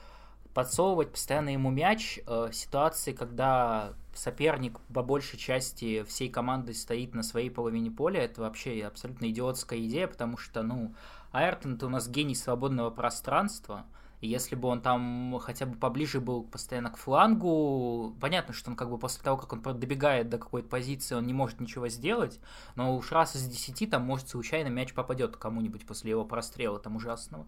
подсовывать 0.55 1.11
постоянно 1.11 1.49
ему 1.49 1.69
мяч 1.69 2.19
э, 2.25 2.49
в 2.51 2.53
ситуации, 2.53 3.13
когда 3.13 3.93
соперник 4.13 4.79
по 4.93 5.03
большей 5.03 5.39
части 5.39 6.03
всей 6.03 6.29
команды 6.29 6.73
стоит 6.73 7.13
на 7.13 7.23
своей 7.23 7.49
половине 7.49 7.91
поля, 7.91 8.23
это 8.23 8.41
вообще 8.41 8.83
абсолютно 8.85 9.29
идиотская 9.29 9.79
идея, 9.79 10.07
потому 10.07 10.37
что, 10.37 10.63
ну, 10.63 10.93
Айртон 11.31 11.75
это 11.75 11.85
у 11.85 11.89
нас 11.89 12.09
гений 12.09 12.35
свободного 12.35 12.89
пространства, 12.89 13.85
и 14.21 14.27
если 14.27 14.55
бы 14.55 14.67
он 14.67 14.81
там 14.81 15.39
хотя 15.41 15.65
бы 15.65 15.75
поближе 15.75 16.21
был 16.21 16.43
постоянно 16.43 16.91
к 16.91 16.97
флангу, 16.97 18.15
понятно, 18.21 18.53
что 18.53 18.69
он 18.69 18.75
как 18.75 18.89
бы 18.89 18.99
после 18.99 19.23
того, 19.23 19.37
как 19.37 19.51
он 19.53 19.61
добегает 19.79 20.29
до 20.29 20.37
какой-то 20.37 20.69
позиции, 20.69 21.15
он 21.15 21.25
не 21.25 21.33
может 21.33 21.59
ничего 21.59 21.87
сделать, 21.87 22.39
но 22.75 22.95
уж 22.95 23.11
раз 23.11 23.35
из 23.35 23.47
десяти 23.47 23.87
там 23.87 24.03
может 24.03 24.29
случайно 24.29 24.67
мяч 24.67 24.93
попадет 24.93 25.37
кому-нибудь 25.37 25.87
после 25.87 26.11
его 26.11 26.23
прострела 26.23 26.79
там 26.79 26.97
ужасного. 26.97 27.47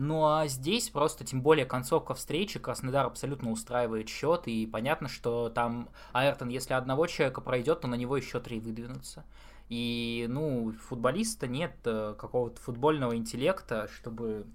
Ну 0.00 0.24
а 0.26 0.46
здесь 0.46 0.90
просто, 0.90 1.24
тем 1.24 1.42
более, 1.42 1.66
концовка 1.66 2.14
встречи, 2.14 2.60
Краснодар 2.60 3.04
абсолютно 3.04 3.50
устраивает 3.50 4.08
счет, 4.08 4.46
и 4.46 4.64
понятно, 4.64 5.08
что 5.08 5.48
там 5.48 5.88
Айртон, 6.12 6.50
если 6.50 6.74
одного 6.74 7.08
человека 7.08 7.40
пройдет, 7.40 7.80
то 7.80 7.88
на 7.88 7.96
него 7.96 8.16
еще 8.16 8.38
три 8.38 8.60
выдвинутся. 8.60 9.24
И, 9.68 10.26
ну, 10.28 10.72
футболиста 10.88 11.48
нет 11.48 11.72
э, 11.84 12.14
какого-то 12.16 12.60
футбольного 12.60 13.16
интеллекта, 13.16 13.88
чтобы 13.92 14.46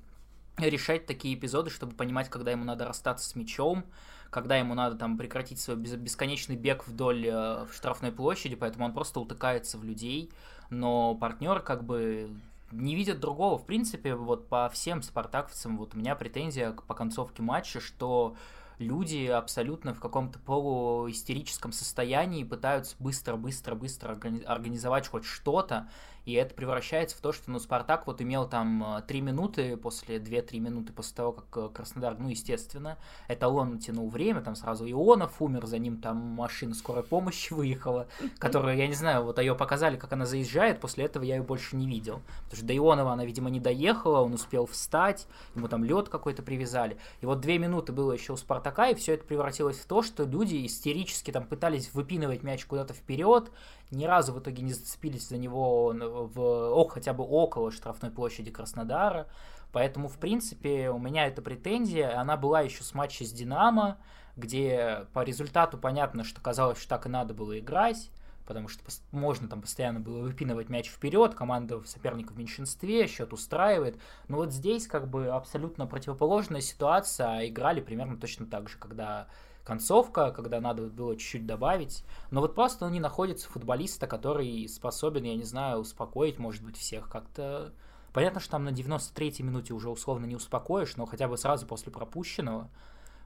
решать 0.58 1.08
такие 1.08 1.36
эпизоды, 1.36 1.72
чтобы 1.72 1.94
понимать, 1.94 2.30
когда 2.30 2.52
ему 2.52 2.64
надо 2.64 2.86
расстаться 2.86 3.28
с 3.28 3.36
мячом, 3.36 3.84
когда 4.30 4.56
ему 4.56 4.76
надо 4.76 4.96
там 4.96 5.18
прекратить 5.18 5.60
свой 5.60 5.76
бесконечный 5.76 6.56
бег 6.56 6.88
вдоль 6.88 7.28
э, 7.28 7.66
штрафной 7.70 8.14
площади, 8.14 8.56
поэтому 8.56 8.86
он 8.86 8.94
просто 8.94 9.20
утыкается 9.20 9.78
в 9.78 9.84
людей, 9.84 10.32
но 10.70 11.16
партнер 11.16 11.60
как 11.60 11.84
бы 11.84 12.30
не 12.74 12.96
видят 12.96 13.20
другого. 13.20 13.58
В 13.58 13.66
принципе, 13.66 14.16
вот 14.16 14.50
по 14.50 14.70
всем 14.70 15.02
спартаковцам 15.02 15.78
вот 15.78 15.96
у 15.96 15.98
меня 15.98 16.16
претензия 16.16 16.72
по 16.72 16.94
концовке 16.94 17.42
матча, 17.42 17.80
что 17.80 18.36
люди 18.80 19.28
абсолютно 19.28 19.94
в 19.94 20.00
каком-то 20.00 20.40
полуистерическом 20.40 21.72
состоянии 21.72 22.44
пытаются 22.44 22.96
быстро-быстро-быстро 23.00 24.20
организовать 24.46 25.08
хоть 25.08 25.26
что-то, 25.26 25.90
и 26.26 26.34
это 26.34 26.56
превращается 26.56 27.18
в 27.18 27.22
то, 27.22 27.32
что, 27.32 27.52
ну, 27.52 27.60
Спартак 27.60 28.08
вот 28.08 28.22
имел 28.22 28.48
там 28.48 29.04
3 29.08 29.20
э, 29.20 29.22
минуты 29.22 29.78
после, 29.78 30.18
2-3 30.18 30.60
минуты 30.60 30.94
после 30.94 31.16
того, 31.16 31.34
как 31.34 31.46
э, 31.58 31.70
Краснодар, 31.74 32.18
ну, 32.18 32.30
естественно, 32.30 32.98
это 33.28 33.50
он 33.50 33.80
тянул 33.80 34.10
время, 34.10 34.42
там 34.42 34.56
сразу 34.56 34.90
Ионов 34.90 35.42
умер, 35.42 35.66
за 35.66 35.80
ним 35.80 35.98
там 35.98 36.18
машина 36.18 36.74
скорой 36.76 37.04
помощи 37.04 37.54
выехала, 37.54 38.08
которая, 38.40 38.78
я 38.78 38.88
не 38.88 38.94
знаю, 38.94 39.24
вот 39.24 39.40
ее 39.40 39.56
показали, 39.56 39.98
как 39.98 40.14
она 40.14 40.26
заезжает, 40.26 40.80
после 40.80 41.06
этого 41.06 41.24
я 41.24 41.36
ее 41.36 41.44
больше 41.44 41.76
не 41.76 41.88
видел, 41.88 42.22
потому 42.46 42.58
что 42.58 42.66
до 42.66 42.76
Ионова 42.76 43.12
она, 43.14 43.26
видимо, 43.26 43.50
не 43.50 43.60
доехала, 43.60 44.22
он 44.22 44.34
успел 44.34 44.66
встать, 44.66 45.28
ему 45.56 45.68
там 45.68 45.84
лед 45.84 46.08
какой-то 46.10 46.42
привязали, 46.42 46.98
и 47.22 47.26
вот 47.26 47.42
2 47.42 47.54
минуты 47.58 47.92
было 47.92 48.14
еще 48.14 48.34
у 48.34 48.38
Спартака, 48.38 48.90
и 48.90 48.96
все 48.96 49.14
это 49.14 49.26
превратилось 49.26 49.78
в 49.78 49.86
то, 49.86 50.02
что 50.02 50.24
люди 50.24 50.66
истерически 50.66 51.32
там 51.32 51.46
пытались 51.46 51.94
выпинывать 51.94 52.44
мяч 52.44 52.66
куда-то 52.66 52.94
вперед, 52.94 53.52
ни 53.92 54.06
разу 54.06 54.34
в 54.34 54.40
итоге 54.40 54.64
не 54.64 54.74
зацепились 54.74 55.30
за 55.30 55.38
него 55.38 55.94
в, 55.94 56.40
о, 56.40 56.88
хотя 56.88 57.14
бы 57.14 57.24
около 57.24 57.72
штрафной 57.72 58.12
площади 58.12 58.52
Краснодара. 58.52 59.28
Поэтому, 59.72 60.08
в 60.08 60.18
принципе, 60.18 60.90
у 60.90 61.00
меня 61.00 61.26
эта 61.28 61.42
претензия, 61.42 62.20
она 62.20 62.38
была 62.38 62.62
еще 62.62 62.84
с 62.84 62.94
матча 62.94 63.26
с 63.26 63.32
Динамо, 63.32 63.98
где 64.36 65.06
по 65.14 65.24
результату 65.24 65.78
понятно, 65.78 66.24
что 66.24 66.42
казалось, 66.42 66.78
что 66.78 66.90
так 66.90 67.06
и 67.06 67.10
надо 67.10 67.34
было 67.34 67.58
играть, 67.60 68.12
потому 68.46 68.68
что 68.68 68.84
можно 69.12 69.48
там 69.48 69.62
постоянно 69.62 70.00
было 70.00 70.20
выпинывать 70.20 70.70
мяч 70.70 70.90
вперед, 70.90 71.34
команда 71.34 71.82
соперника 71.86 72.34
в 72.34 72.38
меньшинстве, 72.38 73.08
счет 73.08 73.34
устраивает. 73.34 74.00
Но 74.28 74.38
вот 74.38 74.52
здесь 74.52 74.88
как 74.88 75.08
бы 75.08 75.28
абсолютно 75.28 75.88
противоположная 75.88 76.62
ситуация, 76.62 77.28
а 77.28 77.48
играли 77.48 77.82
примерно 77.82 78.18
точно 78.18 78.46
так 78.46 78.70
же, 78.70 78.78
когда 78.78 79.28
концовка, 79.64 80.32
когда 80.32 80.60
надо 80.60 80.84
было 80.84 81.16
чуть-чуть 81.16 81.46
добавить. 81.46 82.04
Но 82.32 82.42
вот 82.42 82.56
просто 82.56 82.86
он 82.86 82.92
не 82.92 83.00
находится 83.00 83.50
футболиста, 83.50 84.08
который 84.08 84.68
способен, 84.68 85.24
я 85.24 85.36
не 85.36 85.44
знаю, 85.44 85.80
успокоить, 85.80 86.40
может 86.40 86.64
быть, 86.64 86.78
всех 86.78 87.10
как-то. 87.10 87.74
Понятно, 88.12 88.40
что 88.40 88.52
там 88.52 88.66
на 88.66 88.70
93-й 88.70 89.44
минуте 89.44 89.74
уже 89.74 89.90
условно 89.90 90.26
не 90.26 90.36
успокоишь, 90.36 90.98
но 90.98 91.06
хотя 91.06 91.28
бы 91.28 91.38
сразу 91.38 91.66
после 91.66 91.92
пропущенного. 91.92 92.70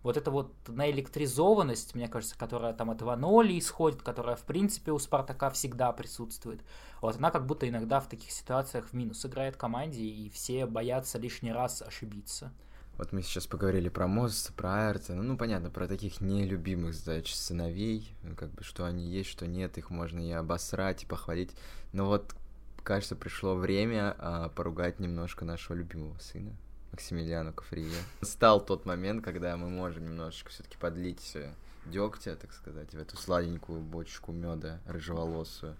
Вот 0.04 0.16
эта 0.16 0.32
вот 0.32 0.54
наэлектризованность, 0.68 1.96
мне 1.96 2.08
кажется, 2.08 2.38
которая 2.38 2.74
там 2.74 2.92
от 2.92 3.02
Ваноли 3.02 3.58
исходит, 3.58 4.04
которая, 4.04 4.36
в 4.36 4.44
принципе, 4.44 4.92
у 4.92 5.00
Спартака 5.00 5.50
всегда 5.50 5.92
присутствует, 5.92 6.62
вот 7.02 7.18
она 7.18 7.32
как 7.32 7.46
будто 7.46 7.68
иногда 7.68 8.00
в 8.00 8.08
таких 8.08 8.32
ситуациях 8.32 8.86
в 8.86 8.94
минус 8.94 9.26
играет 9.26 9.58
команде, 9.58 10.04
и 10.04 10.30
все 10.30 10.66
боятся 10.66 11.18
лишний 11.18 11.52
раз 11.52 11.82
ошибиться. 11.82 12.54
Вот 12.98 13.12
мы 13.12 13.22
сейчас 13.22 13.46
поговорили 13.46 13.90
про 13.90 14.08
Мозеса, 14.08 14.52
про 14.54 14.88
Айртона, 14.88 15.22
ну, 15.22 15.38
понятно, 15.38 15.70
про 15.70 15.88
таких 15.88 16.20
нелюбимых, 16.20 16.96
значит, 16.96 17.38
сыновей, 17.38 18.12
ну, 18.24 18.36
как 18.36 18.50
бы, 18.50 18.64
что 18.64 18.86
они 18.86 19.08
есть, 19.08 19.30
что 19.30 19.46
нет, 19.46 19.78
их 19.78 19.92
можно 19.92 20.20
и 20.20 20.32
обосрать, 20.32 21.04
и 21.04 21.06
похвалить, 21.06 21.52
но 21.94 22.08
вот, 22.08 22.36
кажется, 22.84 23.16
пришло 23.16 23.56
время 23.56 24.16
а, 24.18 24.50
поругать 24.50 25.00
немножко 25.00 25.46
нашего 25.46 25.76
любимого 25.76 26.18
сына, 26.18 26.56
Максимилиану 26.92 27.54
Кафрия. 27.54 28.02
Стал 28.24 28.66
тот 28.66 28.88
момент, 28.88 29.24
когда 29.24 29.56
мы 29.58 29.70
можем 29.70 30.06
немножечко 30.06 30.50
все-таки 30.50 30.78
подлить 30.78 31.34
э, 31.36 31.54
дегтя, 31.86 32.36
так 32.36 32.52
сказать, 32.52 32.94
в 32.94 33.00
эту 33.00 33.16
сладенькую 33.16 33.82
бочку 33.82 34.32
меда 34.32 34.80
рыжеволосую. 34.88 35.78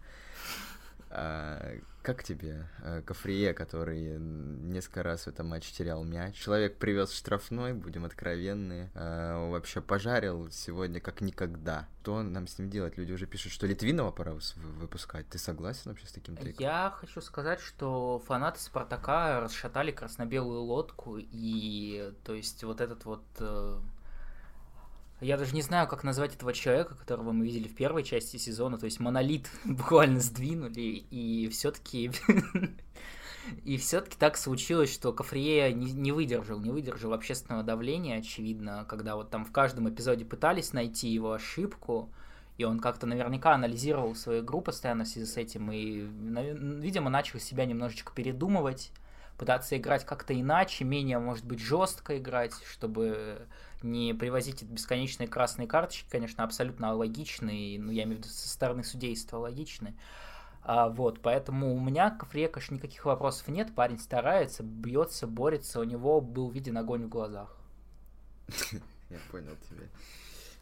А, 1.10 1.80
как 2.08 2.24
тебе 2.24 2.70
а, 2.82 3.02
Кафрие, 3.02 3.54
который 3.54 4.18
несколько 4.18 5.04
раз 5.04 5.26
в 5.26 5.28
этом 5.28 5.48
матче 5.48 5.74
терял 5.74 6.06
мяч? 6.06 6.36
Человек 6.36 6.78
привез 6.78 7.12
штрафной, 7.12 7.74
будем 7.74 8.06
откровенны. 8.06 8.90
А, 8.96 9.50
вообще 9.50 9.82
пожарил 9.82 10.50
сегодня 10.50 11.02
как 11.02 11.20
никогда. 11.20 11.86
Что 12.02 12.24
нам 12.24 12.48
с 12.48 12.58
ним 12.58 12.70
делать? 12.70 12.98
Люди 12.98 13.12
уже 13.12 13.26
пишут, 13.26 13.52
что 13.52 13.68
Литвинова 13.68 14.12
пора 14.12 14.32
выпускать. 14.80 15.28
Ты 15.28 15.38
согласен 15.38 15.92
вообще 15.92 16.08
с 16.08 16.14
таким 16.14 16.38
тейком? 16.38 16.64
Я 16.64 16.96
хочу 16.96 17.20
сказать, 17.20 17.60
что 17.60 18.24
фанаты 18.26 18.62
Спартака 18.62 19.42
расшатали 19.42 19.92
красно-белую 19.92 20.62
лодку, 20.62 21.18
и 21.20 22.14
то 22.24 22.34
есть 22.34 22.64
вот 22.64 22.80
этот 22.80 23.04
вот 23.04 23.26
э, 23.40 23.80
я 25.22 25.38
даже 25.38 25.56
не 25.56 25.62
знаю, 25.62 25.88
как 25.88 26.04
назвать 26.04 26.36
этого 26.36 26.54
человека, 26.54 26.96
которого 26.96 27.32
мы 27.32 27.46
видели 27.46 27.68
в 27.68 27.76
первой 27.76 28.04
части 28.04 28.38
сезона. 28.38 28.78
То 28.78 28.86
есть 28.86 29.00
монолит 29.00 29.50
буквально 29.66 30.20
сдвинули, 30.20 31.04
и 31.10 31.50
все-таки 31.50 32.12
и 33.66 33.78
все-таки 33.78 34.18
так 34.18 34.38
случилось, 34.38 34.94
что 34.94 35.14
Кафрие 35.14 35.74
не, 35.74 35.92
не 35.92 36.12
выдержал, 36.12 36.60
не 36.60 36.70
выдержал 36.70 37.14
общественного 37.14 37.64
давления, 37.64 38.20
очевидно, 38.20 38.86
когда 38.88 39.16
вот 39.16 39.30
там 39.30 39.46
в 39.46 39.52
каждом 39.52 39.90
эпизоде 39.90 40.26
пытались 40.26 40.74
найти 40.74 41.08
его 41.10 41.32
ошибку, 41.32 42.10
и 42.58 42.64
он 42.64 42.80
как-то 42.80 43.06
наверняка 43.06 43.54
анализировал 43.54 44.16
свою 44.16 44.42
игру 44.44 44.62
постоянно 44.62 45.06
в 45.06 45.08
связи 45.08 45.28
с 45.28 45.38
этим, 45.38 45.72
и, 45.72 46.08
видимо, 46.82 47.10
начал 47.10 47.40
себя 47.40 47.66
немножечко 47.66 48.14
передумывать, 48.14 48.92
пытаться 49.38 49.78
играть 49.78 50.06
как-то 50.06 50.40
иначе, 50.40 50.84
менее, 50.84 51.20
может 51.20 51.46
быть, 51.46 51.60
жестко 51.60 52.18
играть, 52.18 52.54
чтобы 52.70 53.48
не 53.84 54.14
привозить 54.14 54.64
бесконечные 54.64 55.28
красные 55.28 55.68
карточки, 55.68 56.10
конечно, 56.10 56.44
абсолютно 56.44 56.94
логичные, 56.94 57.80
ну, 57.80 57.92
я 57.92 58.04
имею 58.04 58.18
в 58.18 58.20
виду 58.22 58.30
со 58.30 58.50
стороны 58.50 58.84
судейства 58.84 59.38
логичные. 59.38 59.94
А, 60.64 60.90
вот, 60.90 61.22
поэтому 61.22 61.74
у 61.74 61.80
меня 61.80 62.10
к 62.10 62.26
Фрие, 62.26 62.52
никаких 62.72 63.06
вопросов 63.06 63.48
нет, 63.48 63.74
парень 63.74 64.00
старается, 64.00 64.64
бьется, 64.64 65.28
борется, 65.28 65.80
у 65.80 65.84
него 65.84 66.20
был 66.20 66.50
виден 66.50 66.78
огонь 66.78 67.06
в 67.06 67.10
глазах. 67.10 67.56
Я 69.10 69.20
понял 69.32 69.56
тебя. 69.70 69.88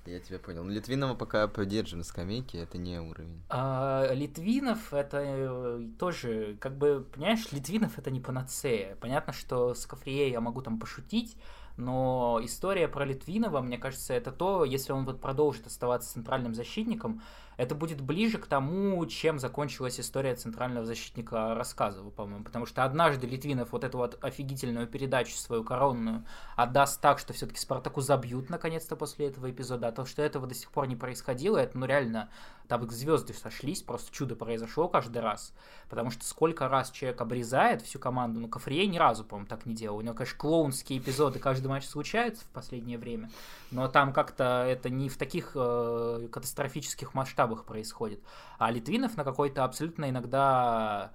Я 0.06 0.20
тебя 0.20 0.38
понял. 0.38 0.64
Ну, 0.64 0.72
Литвинова 0.72 1.16
пока 1.16 1.48
поддержим 1.48 2.00
на 2.00 2.04
скамейке, 2.04 2.60
это 2.60 2.78
не 2.78 3.00
уровень. 3.00 3.42
А, 3.50 4.12
Литвинов 4.14 4.94
это 4.94 5.18
э, 5.22 5.88
тоже, 5.98 6.58
как 6.60 6.78
бы, 6.78 7.08
понимаешь, 7.14 7.52
Литвинов 7.52 7.98
это 7.98 8.12
не 8.12 8.20
панацея. 8.20 8.96
Понятно, 8.98 9.34
что 9.34 9.74
с 9.74 9.86
Кафрией 9.86 10.32
я 10.32 10.42
могу 10.42 10.62
там 10.62 10.80
пошутить, 10.80 11.36
но 11.78 12.40
история 12.44 12.88
про 12.88 13.04
Литвинова, 13.04 13.62
мне 13.62 13.78
кажется, 13.78 14.14
это 14.14 14.32
то, 14.32 14.64
если 14.64 14.94
он 14.94 15.06
вот 15.06 15.20
продолжит 15.20 15.66
оставаться 15.68 16.14
центральным 16.14 16.54
защитником, 16.54 17.22
это 17.58 17.76
будет 17.76 18.02
ближе 18.02 18.38
к 18.38 18.48
тому, 18.48 19.06
чем 19.06 19.40
закончилась 19.40 20.00
история 20.00 20.36
центрального 20.36 20.86
защитника 20.86 21.56
Рассказова, 21.56 22.10
по-моему. 22.10 22.44
Потому 22.44 22.66
что 22.66 22.84
однажды 22.84 23.28
Литвинов 23.28 23.72
вот 23.72 23.84
эту 23.84 23.98
вот 23.98 24.18
офигительную 24.24 24.88
передачу 24.88 25.36
свою 25.36 25.64
коронную 25.64 26.26
отдаст 26.56 27.02
так, 27.02 27.20
что 27.20 27.34
все-таки 27.34 27.60
Спартаку 27.60 28.02
забьют 28.02 28.50
наконец-то 28.50 28.96
после 28.96 29.28
этого 29.28 29.50
эпизода. 29.50 29.88
А 29.88 29.92
то, 29.92 30.06
что 30.06 30.22
этого 30.22 30.48
до 30.48 30.54
сих 30.54 30.72
пор 30.72 30.88
не 30.88 30.96
происходило, 30.96 31.58
это 31.58 31.78
ну 31.78 31.86
реально 31.86 32.30
там 32.68 32.90
звезды 32.90 33.34
сошлись, 33.34 33.82
просто 33.82 34.12
чудо 34.12 34.36
произошло 34.36 34.88
каждый 34.88 35.22
раз. 35.22 35.54
Потому 35.90 36.12
что 36.12 36.26
сколько 36.26 36.68
раз 36.68 36.92
человек 36.92 37.22
обрезает 37.22 37.82
всю 37.82 38.00
команду, 38.00 38.40
ну 38.40 38.48
Кафрие 38.48 38.88
ни 38.88 38.98
разу, 38.98 39.24
по-моему, 39.24 39.48
так 39.48 39.66
не 39.66 39.76
делал. 39.76 39.98
У 39.98 40.02
него, 40.02 40.16
конечно, 40.16 40.38
клоунские 40.38 41.00
эпизоды 41.00 41.40
каждый 41.40 41.68
матч 41.68 41.86
случаются 41.86 42.44
в 42.44 42.48
последнее 42.48 42.98
время, 42.98 43.30
но 43.72 43.88
там 43.88 44.14
как-то 44.14 44.66
это 44.68 44.90
не 44.90 45.10
в 45.10 45.18
таких 45.18 45.52
э, 45.56 46.28
катастрофических 46.32 47.14
масштабах 47.14 47.45
происходит. 47.48 48.22
А 48.58 48.72
Литвинов 48.72 49.18
на 49.18 49.24
какой-то 49.24 49.64
абсолютно 49.64 50.10
иногда 50.10 51.12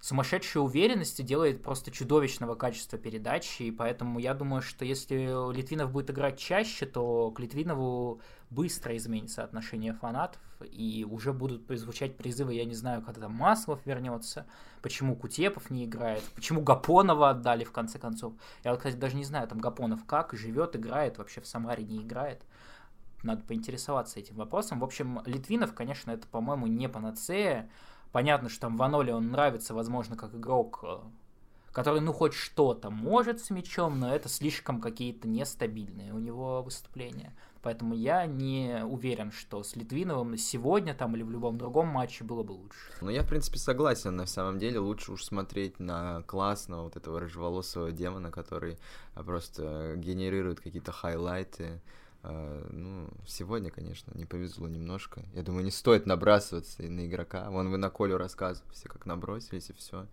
сумасшедшей 0.00 0.62
уверенности 0.62 1.22
делает 1.22 1.62
просто 1.62 1.90
чудовищного 1.90 2.54
качества 2.54 2.98
передачи, 2.98 3.64
и 3.64 3.70
поэтому 3.70 4.18
я 4.18 4.34
думаю, 4.34 4.62
что 4.62 4.84
если 4.84 5.52
Литвинов 5.52 5.90
будет 5.90 6.10
играть 6.10 6.38
чаще, 6.38 6.86
то 6.86 7.30
к 7.30 7.40
Литвинову 7.40 8.20
быстро 8.50 8.96
изменится 8.96 9.42
отношение 9.42 9.92
фанатов, 9.94 10.40
и 10.60 11.06
уже 11.08 11.32
будут 11.32 11.66
звучать 11.78 12.16
призывы, 12.16 12.54
я 12.54 12.64
не 12.64 12.74
знаю, 12.74 13.02
когда 13.02 13.22
там 13.22 13.32
Маслов 13.32 13.84
вернется, 13.84 14.46
почему 14.82 15.16
Кутепов 15.16 15.70
не 15.70 15.84
играет, 15.84 16.22
почему 16.34 16.60
Гапонова 16.60 17.30
отдали 17.30 17.64
в 17.64 17.72
конце 17.72 17.98
концов. 17.98 18.34
Я, 18.64 18.74
кстати, 18.76 18.96
даже 18.96 19.16
не 19.16 19.24
знаю, 19.24 19.48
там 19.48 19.58
Гапонов 19.58 20.04
как, 20.04 20.32
живет, 20.34 20.76
играет, 20.76 21.18
вообще 21.18 21.40
в 21.40 21.46
Самаре 21.46 21.84
не 21.84 22.02
играет. 22.02 22.42
Надо 23.26 23.42
поинтересоваться 23.42 24.18
этим 24.18 24.36
вопросом. 24.36 24.80
В 24.80 24.84
общем, 24.84 25.20
Литвинов, 25.26 25.74
конечно, 25.74 26.10
это, 26.10 26.26
по-моему, 26.26 26.66
не 26.66 26.88
панацея, 26.88 27.68
Понятно, 28.16 28.48
что 28.48 28.62
там 28.62 28.78
Ваноли 28.78 29.10
он 29.10 29.30
нравится, 29.30 29.74
возможно, 29.74 30.16
как 30.16 30.34
игрок, 30.34 30.80
э, 30.84 30.98
который, 31.70 32.00
ну, 32.00 32.14
хоть 32.14 32.32
что-то 32.32 32.88
может 32.88 33.40
с 33.44 33.50
мячом, 33.50 34.00
но 34.00 34.14
это 34.14 34.30
слишком 34.30 34.80
какие-то 34.80 35.28
нестабильные 35.28 36.14
у 36.14 36.18
него 36.18 36.62
выступления. 36.62 37.36
Поэтому 37.60 37.94
я 37.94 38.24
не 38.24 38.82
уверен, 38.86 39.32
что 39.32 39.62
с 39.62 39.76
Литвиновым 39.76 40.38
сегодня 40.38 40.94
там 40.94 41.14
или 41.14 41.24
в 41.24 41.30
любом 41.30 41.58
другом 41.58 41.88
матче 41.88 42.24
было 42.24 42.42
бы 42.42 42.52
лучше. 42.52 42.78
Ну, 43.02 43.10
я, 43.10 43.22
в 43.22 43.28
принципе, 43.28 43.58
согласен. 43.58 44.16
На 44.16 44.24
самом 44.24 44.58
деле 44.58 44.78
лучше 44.78 45.12
уж 45.12 45.22
смотреть 45.22 45.78
на 45.78 46.22
классного 46.22 46.84
вот 46.84 46.96
этого 46.96 47.20
рыжеволосого 47.20 47.92
демона, 47.92 48.30
который 48.30 48.78
просто 49.14 49.94
генерирует 49.96 50.60
какие-то 50.60 50.92
хайлайты. 50.92 51.82
А, 52.28 52.68
ну, 52.72 53.08
сегодня, 53.26 53.70
конечно, 53.70 54.12
не 54.14 54.24
повезло 54.24 54.66
немножко. 54.66 55.22
Я 55.32 55.42
думаю, 55.42 55.64
не 55.64 55.70
стоит 55.70 56.06
набрасываться 56.06 56.82
на 56.82 57.06
игрока. 57.06 57.48
Вон 57.50 57.70
вы 57.70 57.76
на 57.76 57.88
Колю 57.88 58.18
рассказывали, 58.18 58.72
все 58.72 58.88
как 58.88 59.06
набросились 59.06 59.70
и 59.70 59.72
все 59.72 60.06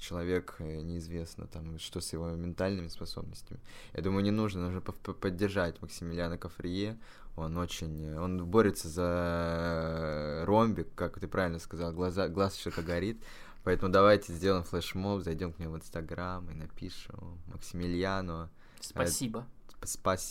человек 0.00 0.56
э, 0.58 0.80
неизвестно 0.80 1.46
там, 1.46 1.78
что 1.78 2.00
с 2.00 2.12
его 2.12 2.30
ментальными 2.30 2.88
способностями. 2.88 3.60
Я 3.92 4.02
думаю, 4.02 4.24
не 4.24 4.30
нужно, 4.30 4.62
нужно 4.62 4.80
поддержать 4.80 5.80
Максимилиана 5.80 6.38
Кафрие. 6.38 6.98
Он 7.36 7.56
очень, 7.56 8.04
э, 8.04 8.18
он 8.18 8.44
борется 8.46 8.88
за 8.88 10.42
ромбик, 10.46 10.88
как 10.94 11.20
ты 11.20 11.28
правильно 11.28 11.58
сказал, 11.58 11.92
глаза, 11.92 12.28
глаз 12.28 12.56
что-то 12.56 12.82
горит. 12.82 13.22
Поэтому 13.62 13.92
давайте 13.92 14.32
сделаем 14.32 14.64
флешмоб, 14.64 15.22
зайдем 15.22 15.52
к 15.52 15.58
нему 15.58 15.74
в 15.74 15.76
Инстаграм 15.76 16.50
и 16.50 16.54
напишем 16.54 17.38
Максимилиану. 17.46 18.48
Спасибо. 18.80 19.46
Спас, 19.84 20.22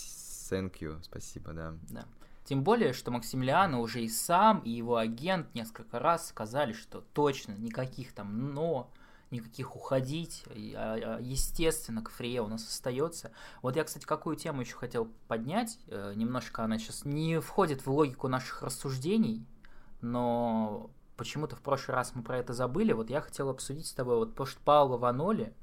thank 0.50 0.79
you, 0.79 1.00
спасибо, 1.03 1.53
да. 1.53 1.75
Да. 1.89 2.06
Тем 2.46 2.63
более, 2.63 2.94
что 2.94 3.12
Максимилиану 3.12 3.79
уже 3.79 4.01
и 4.01 4.10
сам, 4.10 4.60
и 4.60 4.72
его 4.72 4.98
агент 4.98 5.53
несколько 5.53 6.00
раз 6.00 6.29
сказали, 6.29 6.74
что 6.74 7.01
точно 7.13 7.53
никаких 7.53 8.13
там 8.13 8.53
«но», 8.53 8.91
никаких 9.32 9.75
уходить, 9.75 10.44
а, 10.75 11.18
а, 11.18 11.20
естественно, 11.22 12.01
Кафрие 12.01 12.41
у 12.41 12.48
нас 12.48 12.68
остается. 12.68 13.32
Вот 13.62 13.75
я, 13.75 13.84
кстати, 13.84 14.06
какую 14.06 14.36
тему 14.36 14.62
еще 14.62 14.75
хотел 14.75 15.10
поднять, 15.27 15.77
э, 15.88 16.13
немножко 16.15 16.63
она 16.63 16.79
сейчас 16.79 17.06
не 17.06 17.39
входит 17.39 17.86
в 17.86 17.91
логику 17.91 18.27
наших 18.27 18.63
рассуждений, 18.63 19.46
но 20.01 20.89
почему-то 21.15 21.56
в 21.56 21.62
прошлый 21.62 21.96
раз 21.96 22.15
мы 22.15 22.24
про 22.24 22.38
это 22.38 22.53
забыли, 22.53 22.94
вот 22.94 23.10
я 23.10 23.22
хотел 23.22 23.50
обсудить 23.50 23.88
с 23.88 23.94
тобой 23.94 24.15
вот 24.15 24.36
то, 24.36 24.46
что 24.46 24.60
Паула 24.62 24.98
Ваноли, 24.98 25.53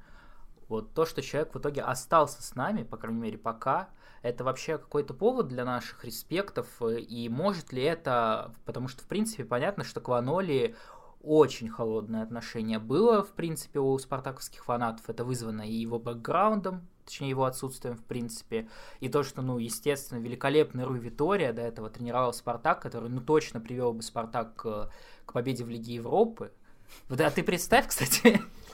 вот 0.69 0.95
то, 0.95 1.07
что 1.07 1.23
человек 1.23 1.55
в 1.55 1.59
итоге 1.59 1.83
остался 1.83 2.43
с 2.43 2.55
нами, 2.55 2.83
по 2.83 2.97
крайней 2.97 3.21
мере, 3.21 3.39
пока, 3.39 3.89
это 4.29 4.45
вообще 4.45 4.79
какой-то 4.79 5.15
повод 5.15 5.49
для 5.49 5.65
наших 5.65 6.05
респектов, 6.05 6.67
э, 6.81 7.01
и 7.01 7.29
может 7.29 7.73
ли 7.73 7.83
это, 7.83 8.53
потому 8.65 8.89
что, 8.89 9.03
в 9.03 9.07
принципе, 9.07 9.45
понятно, 9.45 9.85
что 9.85 10.01
к 10.01 10.09
Ваноли 10.09 10.75
очень 11.23 11.69
холодное 11.69 12.23
отношение 12.23 12.79
было, 12.79 13.23
в 13.23 13.33
принципе, 13.33 13.81
у 13.81 13.99
спартаковских 13.99 14.65
фанатов. 14.65 15.09
Это 15.09 15.25
вызвано 15.25 15.63
и 15.63 15.73
его 15.73 15.99
бэкграундом, 15.99 16.87
точнее, 17.05 17.31
его 17.31 17.45
отсутствием, 17.45 17.97
в 17.97 18.05
принципе, 18.05 18.69
и 19.01 19.09
то, 19.09 19.23
что, 19.23 19.43
ну, 19.43 19.59
естественно, 19.59 20.19
великолепный 20.21 20.85
Руй 20.85 20.99
Витория 20.99 21.53
до 21.53 21.63
этого 21.63 21.91
тренировал 21.91 22.33
Спартак, 22.33 22.81
который, 22.81 23.09
ну, 23.09 23.21
точно 23.21 23.61
привел 23.61 23.93
бы 23.93 24.03
Спартак 24.03 24.55
к, 24.55 24.93
к 25.25 25.33
победе 25.33 25.65
в 25.65 25.69
Лиге 25.69 25.95
Европы. 25.95 26.53
Вот, 27.09 27.21
а 27.21 27.31
ты 27.31 27.43
представь, 27.43 27.89
кстати, 27.89 28.41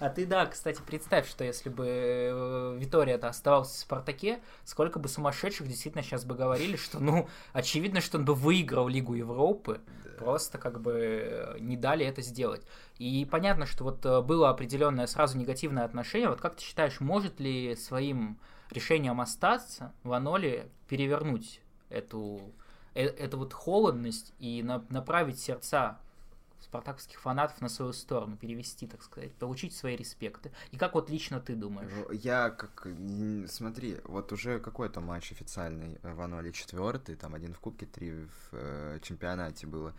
а 0.00 0.08
ты, 0.08 0.26
да, 0.26 0.46
кстати, 0.46 0.80
представь, 0.86 1.28
что 1.28 1.44
если 1.44 1.68
бы 1.68 1.86
э, 1.86 2.76
Витория-то 2.78 3.28
оставался 3.28 3.74
в 3.74 3.78
Спартаке, 3.80 4.40
сколько 4.64 4.98
бы 4.98 5.08
сумасшедших 5.08 5.66
действительно 5.66 6.02
сейчас 6.02 6.24
бы 6.24 6.34
говорили, 6.34 6.76
что, 6.76 7.00
ну, 7.00 7.28
очевидно, 7.52 8.00
что 8.00 8.18
он 8.18 8.24
бы 8.24 8.34
выиграл 8.34 8.88
Лигу 8.88 9.14
Европы, 9.14 9.80
просто 10.18 10.58
как 10.58 10.80
бы 10.80 10.92
э, 10.94 11.56
не 11.60 11.76
дали 11.76 12.06
это 12.06 12.22
сделать. 12.22 12.62
И 12.98 13.26
понятно, 13.30 13.66
что 13.66 13.84
вот 13.84 14.04
э, 14.06 14.20
было 14.22 14.50
определенное 14.50 15.06
сразу 15.06 15.38
негативное 15.38 15.84
отношение. 15.84 16.28
Вот 16.28 16.40
как 16.40 16.56
ты 16.56 16.62
считаешь, 16.62 17.00
может 17.00 17.40
ли 17.40 17.74
своим 17.76 18.38
решением 18.70 19.20
остаться 19.20 19.92
Ваноли 20.02 20.68
перевернуть 20.88 21.60
эту, 21.90 22.40
эту 22.94 23.38
вот 23.38 23.52
холодность 23.52 24.32
и 24.38 24.62
на, 24.62 24.84
направить 24.88 25.38
сердца 25.38 25.98
спартаковских 26.74 27.20
фанатов 27.20 27.60
на 27.60 27.68
свою 27.68 27.92
сторону, 27.92 28.36
перевести, 28.36 28.86
так 28.86 29.02
сказать, 29.02 29.32
получить 29.34 29.76
свои 29.76 29.96
респекты. 29.96 30.50
И 30.72 30.76
как 30.76 30.94
вот 30.94 31.08
лично 31.08 31.40
ты 31.40 31.54
думаешь? 31.54 31.90
Я 32.10 32.50
как... 32.50 32.88
Смотри, 33.48 33.98
вот 34.04 34.32
уже 34.32 34.58
какой-то 34.58 35.00
матч 35.00 35.30
официальный 35.30 35.98
в 36.02 36.20
Ануале 36.20 36.52
четвертый, 36.52 37.14
там 37.14 37.34
один 37.34 37.54
в 37.54 37.60
Кубке, 37.60 37.86
три 37.86 38.10
в 38.12 38.48
э, 38.52 38.98
чемпионате 39.02 39.66
было. 39.68 39.94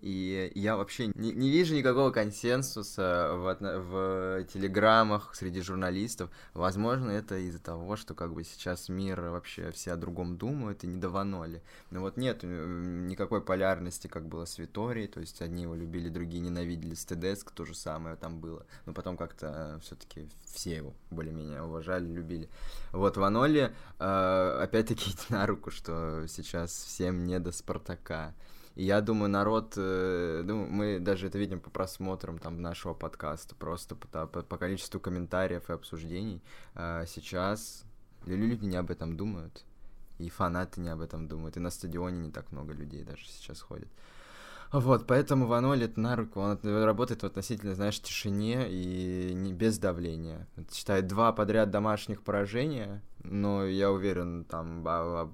И 0.00 0.52
я 0.54 0.76
вообще 0.76 1.08
не, 1.14 1.32
не 1.32 1.50
вижу 1.50 1.74
никакого 1.74 2.10
консенсуса 2.10 3.30
в, 3.32 3.56
в 3.60 4.44
телеграммах 4.44 5.34
среди 5.34 5.60
журналистов. 5.60 6.30
Возможно, 6.54 7.10
это 7.10 7.36
из-за 7.38 7.58
того, 7.58 7.96
что 7.96 8.14
как 8.14 8.32
бы 8.32 8.44
сейчас 8.44 8.88
мир 8.88 9.20
вообще 9.20 9.72
все 9.72 9.92
о 9.92 9.96
другом 9.96 10.36
думают 10.36 10.84
и 10.84 10.86
не 10.86 11.00
даваноли. 11.00 11.62
Но 11.90 12.00
вот 12.00 12.16
нет 12.16 12.44
никакой 12.44 13.40
полярности, 13.40 14.06
как 14.06 14.26
было 14.26 14.44
с 14.44 14.58
Виторией, 14.58 15.08
то 15.08 15.20
есть 15.20 15.42
одни 15.42 15.62
его 15.62 15.74
любили, 15.74 16.08
другие 16.08 16.40
ненавидели. 16.40 16.94
С 16.94 17.04
Тедеско 17.04 17.52
то 17.52 17.64
же 17.64 17.74
самое 17.74 18.14
там 18.14 18.38
было. 18.40 18.64
Но 18.86 18.92
потом 18.92 19.16
как-то 19.16 19.80
все-таки 19.82 20.28
все 20.44 20.76
его 20.76 20.94
более-менее 21.10 21.62
уважали, 21.62 22.06
любили. 22.06 22.48
Вот 22.92 23.16
Ваноли, 23.16 23.74
э, 23.98 24.58
опять-таки, 24.62 25.10
на 25.28 25.44
руку, 25.46 25.72
что 25.72 26.24
сейчас 26.28 26.70
всем 26.70 27.26
не 27.26 27.40
до 27.40 27.50
Спартака. 27.50 28.34
Я 28.78 29.00
думаю, 29.00 29.28
народ, 29.28 29.74
э, 29.76 30.42
думаю, 30.44 30.70
мы 30.70 30.98
даже 31.00 31.26
это 31.26 31.36
видим 31.36 31.58
по 31.58 31.68
просмотрам 31.68 32.38
там 32.38 32.62
нашего 32.62 32.94
подкаста, 32.94 33.56
просто 33.56 33.96
по, 33.96 34.26
по, 34.28 34.42
по 34.42 34.56
количеству 34.56 35.00
комментариев 35.00 35.68
и 35.68 35.72
обсуждений. 35.72 36.40
Э, 36.76 37.04
сейчас 37.08 37.84
люди 38.24 38.64
не 38.64 38.76
об 38.76 38.92
этом 38.92 39.16
думают, 39.16 39.64
и 40.18 40.30
фанаты 40.30 40.80
не 40.80 40.90
об 40.90 41.00
этом 41.00 41.26
думают, 41.26 41.56
и 41.56 41.60
на 41.60 41.70
стадионе 41.70 42.18
не 42.18 42.30
так 42.30 42.52
много 42.52 42.72
людей 42.72 43.02
даже 43.02 43.26
сейчас 43.26 43.60
ходит. 43.60 43.88
Вот, 44.70 45.08
поэтому 45.08 45.48
Ваноли 45.48 45.86
это 45.86 45.98
на 45.98 46.14
руку, 46.14 46.38
он 46.38 46.60
работает 46.62 47.22
в 47.22 47.26
относительно, 47.26 47.74
знаешь, 47.74 48.00
тишине 48.00 48.68
и 48.70 49.32
не 49.34 49.52
без 49.52 49.78
давления. 49.78 50.46
Считает 50.72 51.08
два 51.08 51.32
подряд 51.32 51.72
домашних 51.72 52.22
поражения, 52.22 53.02
но 53.24 53.66
я 53.66 53.90
уверен, 53.90 54.44
там 54.44 54.84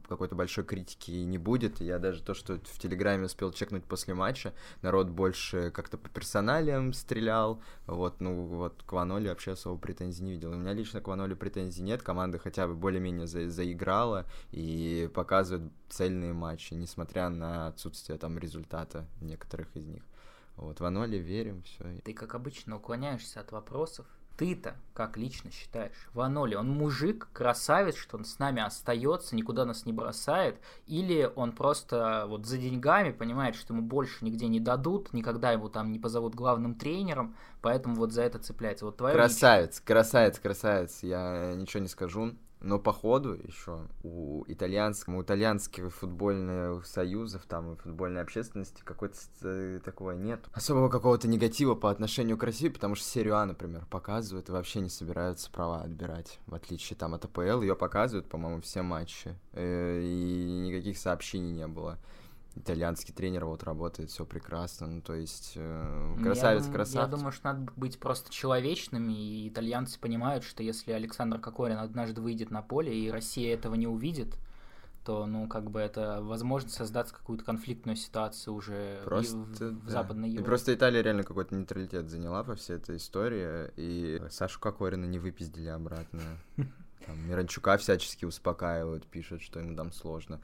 какой-то 0.08 0.34
большой 0.34 0.64
критики 0.64 1.10
не 1.10 1.38
будет. 1.38 1.80
Я 1.80 1.98
даже 1.98 2.22
то, 2.22 2.34
что 2.34 2.58
в 2.58 2.78
Телеграме 2.78 3.26
успел 3.26 3.52
чекнуть 3.52 3.84
после 3.84 4.14
матча, 4.14 4.52
народ 4.82 5.08
больше 5.08 5.70
как-то 5.70 5.98
по 5.98 6.08
персоналиям 6.08 6.92
стрелял. 6.92 7.62
Вот, 7.86 8.20
ну, 8.20 8.46
вот 8.46 8.82
к 8.84 8.92
Ваноле 8.92 9.28
вообще 9.28 9.52
особо 9.52 9.78
претензий 9.78 10.24
не 10.24 10.32
видел. 10.32 10.52
У 10.52 10.56
меня 10.56 10.72
лично 10.72 11.00
к 11.00 11.08
Ваноле 11.08 11.36
претензий 11.36 11.82
нет. 11.82 12.02
Команда 12.02 12.38
хотя 12.38 12.66
бы 12.66 12.74
более-менее 12.74 13.26
за 13.26 13.48
заиграла 13.48 14.26
и 14.50 15.10
показывает 15.14 15.70
цельные 15.88 16.32
матчи, 16.32 16.74
несмотря 16.74 17.28
на 17.28 17.68
отсутствие 17.68 18.18
там 18.18 18.38
результата 18.38 19.06
некоторых 19.20 19.68
из 19.76 19.86
них. 19.86 20.02
Вот, 20.56 20.80
Ваноли 20.80 21.16
верим, 21.16 21.62
все. 21.62 22.00
Ты, 22.04 22.14
как 22.14 22.34
обычно, 22.34 22.76
уклоняешься 22.76 23.40
от 23.40 23.50
вопросов, 23.50 24.06
ты-то 24.36 24.76
как 24.94 25.16
лично 25.16 25.50
считаешь? 25.50 26.08
Ваноли, 26.12 26.54
он 26.54 26.70
мужик, 26.70 27.28
красавец, 27.32 27.96
что 27.96 28.16
он 28.16 28.24
с 28.24 28.38
нами 28.38 28.62
остается, 28.62 29.34
никуда 29.34 29.64
нас 29.64 29.86
не 29.86 29.92
бросает, 29.92 30.56
или 30.86 31.30
он 31.34 31.52
просто 31.52 32.26
вот 32.28 32.46
за 32.46 32.58
деньгами 32.58 33.10
понимает, 33.10 33.56
что 33.56 33.74
ему 33.74 33.82
больше 33.82 34.24
нигде 34.24 34.46
не 34.46 34.60
дадут, 34.60 35.12
никогда 35.12 35.50
его 35.52 35.68
там 35.68 35.90
не 35.90 35.98
позовут 35.98 36.34
главным 36.34 36.76
тренером, 36.76 37.34
поэтому 37.60 37.96
вот 37.96 38.12
за 38.12 38.22
это 38.22 38.38
цепляется. 38.38 38.86
Вот 38.86 38.96
твое 38.96 39.14
красавец, 39.14 39.70
лично... 39.70 39.86
красавец, 39.86 40.38
красавец, 40.38 41.02
я 41.02 41.54
ничего 41.56 41.82
не 41.82 41.88
скажу. 41.88 42.34
Но 42.64 42.78
по 42.78 42.94
ходу 42.94 43.34
еще 43.34 43.86
у 44.02 44.42
итальянского, 44.48 45.18
у 45.18 45.22
итальянских 45.22 45.94
футбольных 45.94 46.86
союзов, 46.86 47.44
там 47.46 47.74
и 47.74 47.76
футбольной 47.76 48.22
общественности 48.22 48.80
какой-то 48.82 49.18
э, 49.42 49.80
такого 49.84 50.12
нет. 50.12 50.40
Особого 50.54 50.88
какого-то 50.88 51.28
негатива 51.28 51.74
по 51.74 51.90
отношению 51.90 52.38
к 52.38 52.42
России, 52.42 52.70
потому 52.70 52.94
что 52.94 53.06
серию 53.06 53.36
А, 53.36 53.44
например, 53.44 53.84
показывают 53.90 54.48
и 54.48 54.52
вообще 54.52 54.80
не 54.80 54.88
собираются 54.88 55.50
права 55.50 55.82
отбирать. 55.82 56.40
В 56.46 56.54
отличие 56.54 56.96
там 56.96 57.12
от 57.12 57.26
АПЛ, 57.26 57.60
ее 57.60 57.76
показывают, 57.76 58.30
по-моему, 58.30 58.62
все 58.62 58.80
матчи. 58.80 59.38
Э, 59.52 60.00
и 60.02 60.60
никаких 60.66 60.96
сообщений 60.96 61.52
не 61.52 61.66
было 61.66 61.98
итальянский 62.56 63.12
тренер 63.12 63.46
вот 63.46 63.62
работает, 63.64 64.10
все 64.10 64.24
прекрасно, 64.24 64.86
ну 64.86 65.00
то 65.00 65.14
есть 65.14 65.52
э, 65.56 66.16
красавец, 66.22 66.66
я, 66.66 66.72
красавец. 66.72 67.10
Я 67.10 67.16
думаю, 67.16 67.32
что 67.32 67.52
надо 67.52 67.72
быть 67.76 67.98
просто 67.98 68.32
человечными, 68.32 69.12
и 69.12 69.48
итальянцы 69.48 69.98
понимают, 69.98 70.44
что 70.44 70.62
если 70.62 70.92
Александр 70.92 71.38
Кокорин 71.38 71.78
однажды 71.78 72.20
выйдет 72.20 72.50
на 72.50 72.62
поле, 72.62 72.96
и 72.96 73.10
Россия 73.10 73.54
этого 73.54 73.74
не 73.74 73.86
увидит, 73.86 74.36
то, 75.04 75.26
ну, 75.26 75.46
как 75.48 75.70
бы 75.70 75.80
это 75.80 76.20
возможно 76.22 76.70
создать 76.70 77.12
какую-то 77.12 77.44
конфликтную 77.44 77.96
ситуацию 77.96 78.54
уже 78.54 79.00
просто, 79.04 79.36
в, 79.36 79.58
да. 79.58 79.66
в 79.68 79.90
Западной 79.90 80.30
Европе. 80.30 80.44
И 80.44 80.46
просто 80.46 80.74
Италия 80.74 81.02
реально 81.02 81.24
какой-то 81.24 81.54
нейтралитет 81.54 82.08
заняла 82.08 82.42
по 82.42 82.54
всей 82.54 82.76
этой 82.76 82.96
истории, 82.96 83.70
и 83.76 84.22
Сашу 84.30 84.60
Кокорина 84.60 85.04
не 85.04 85.18
выпиздили 85.18 85.68
обратно. 85.68 86.20
Там 87.06 87.28
Миранчука 87.28 87.76
всячески 87.76 88.24
успокаивают, 88.24 89.06
пишут, 89.06 89.42
что 89.42 89.60
ему 89.60 89.76
там 89.76 89.92
сложно. 89.92 90.40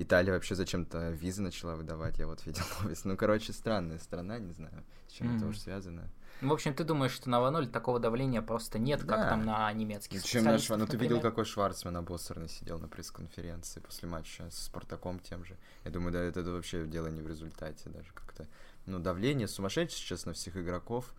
Италия 0.00 0.32
вообще 0.32 0.54
зачем-то 0.54 1.10
визы 1.10 1.42
начала 1.42 1.74
выдавать, 1.74 2.18
я 2.20 2.26
вот 2.28 2.46
видел 2.46 2.62
новость. 2.82 3.04
Ну, 3.04 3.16
короче, 3.16 3.52
странная 3.52 3.98
страна, 3.98 4.38
не 4.38 4.52
знаю, 4.52 4.84
с 5.08 5.12
чем 5.12 5.28
mm-hmm. 5.28 5.36
это 5.36 5.46
уж 5.46 5.58
связано. 5.58 6.08
Ну, 6.40 6.50
в 6.50 6.52
общем, 6.52 6.72
ты 6.72 6.84
думаешь, 6.84 7.10
что 7.10 7.28
на 7.28 7.40
Ваноле 7.40 7.66
такого 7.66 7.98
давления 7.98 8.40
просто 8.40 8.78
нет, 8.78 9.04
да. 9.04 9.16
как 9.16 9.28
там 9.30 9.44
на 9.44 9.72
немецких 9.72 10.22
Чем 10.22 10.44
наш, 10.44 10.68
Ну, 10.68 10.86
ты 10.86 10.96
видел, 10.96 11.20
какой 11.20 11.44
Шварцман 11.44 11.96
обоссорный 11.96 12.48
сидел 12.48 12.78
на 12.78 12.86
пресс-конференции 12.86 13.80
после 13.80 14.08
матча 14.08 14.48
с 14.50 14.66
Спартаком 14.66 15.18
тем 15.18 15.44
же. 15.44 15.56
Я 15.84 15.90
думаю, 15.90 16.12
да, 16.12 16.22
это, 16.22 16.40
это 16.40 16.52
вообще 16.52 16.86
дело 16.86 17.08
не 17.08 17.22
в 17.22 17.26
результате 17.26 17.90
даже 17.90 18.12
как-то. 18.14 18.46
Ну, 18.86 19.00
давление 19.00 19.48
сумасшедшее 19.48 19.98
сейчас 19.98 20.26
на 20.26 20.32
всех 20.32 20.56
игроков. 20.56 21.12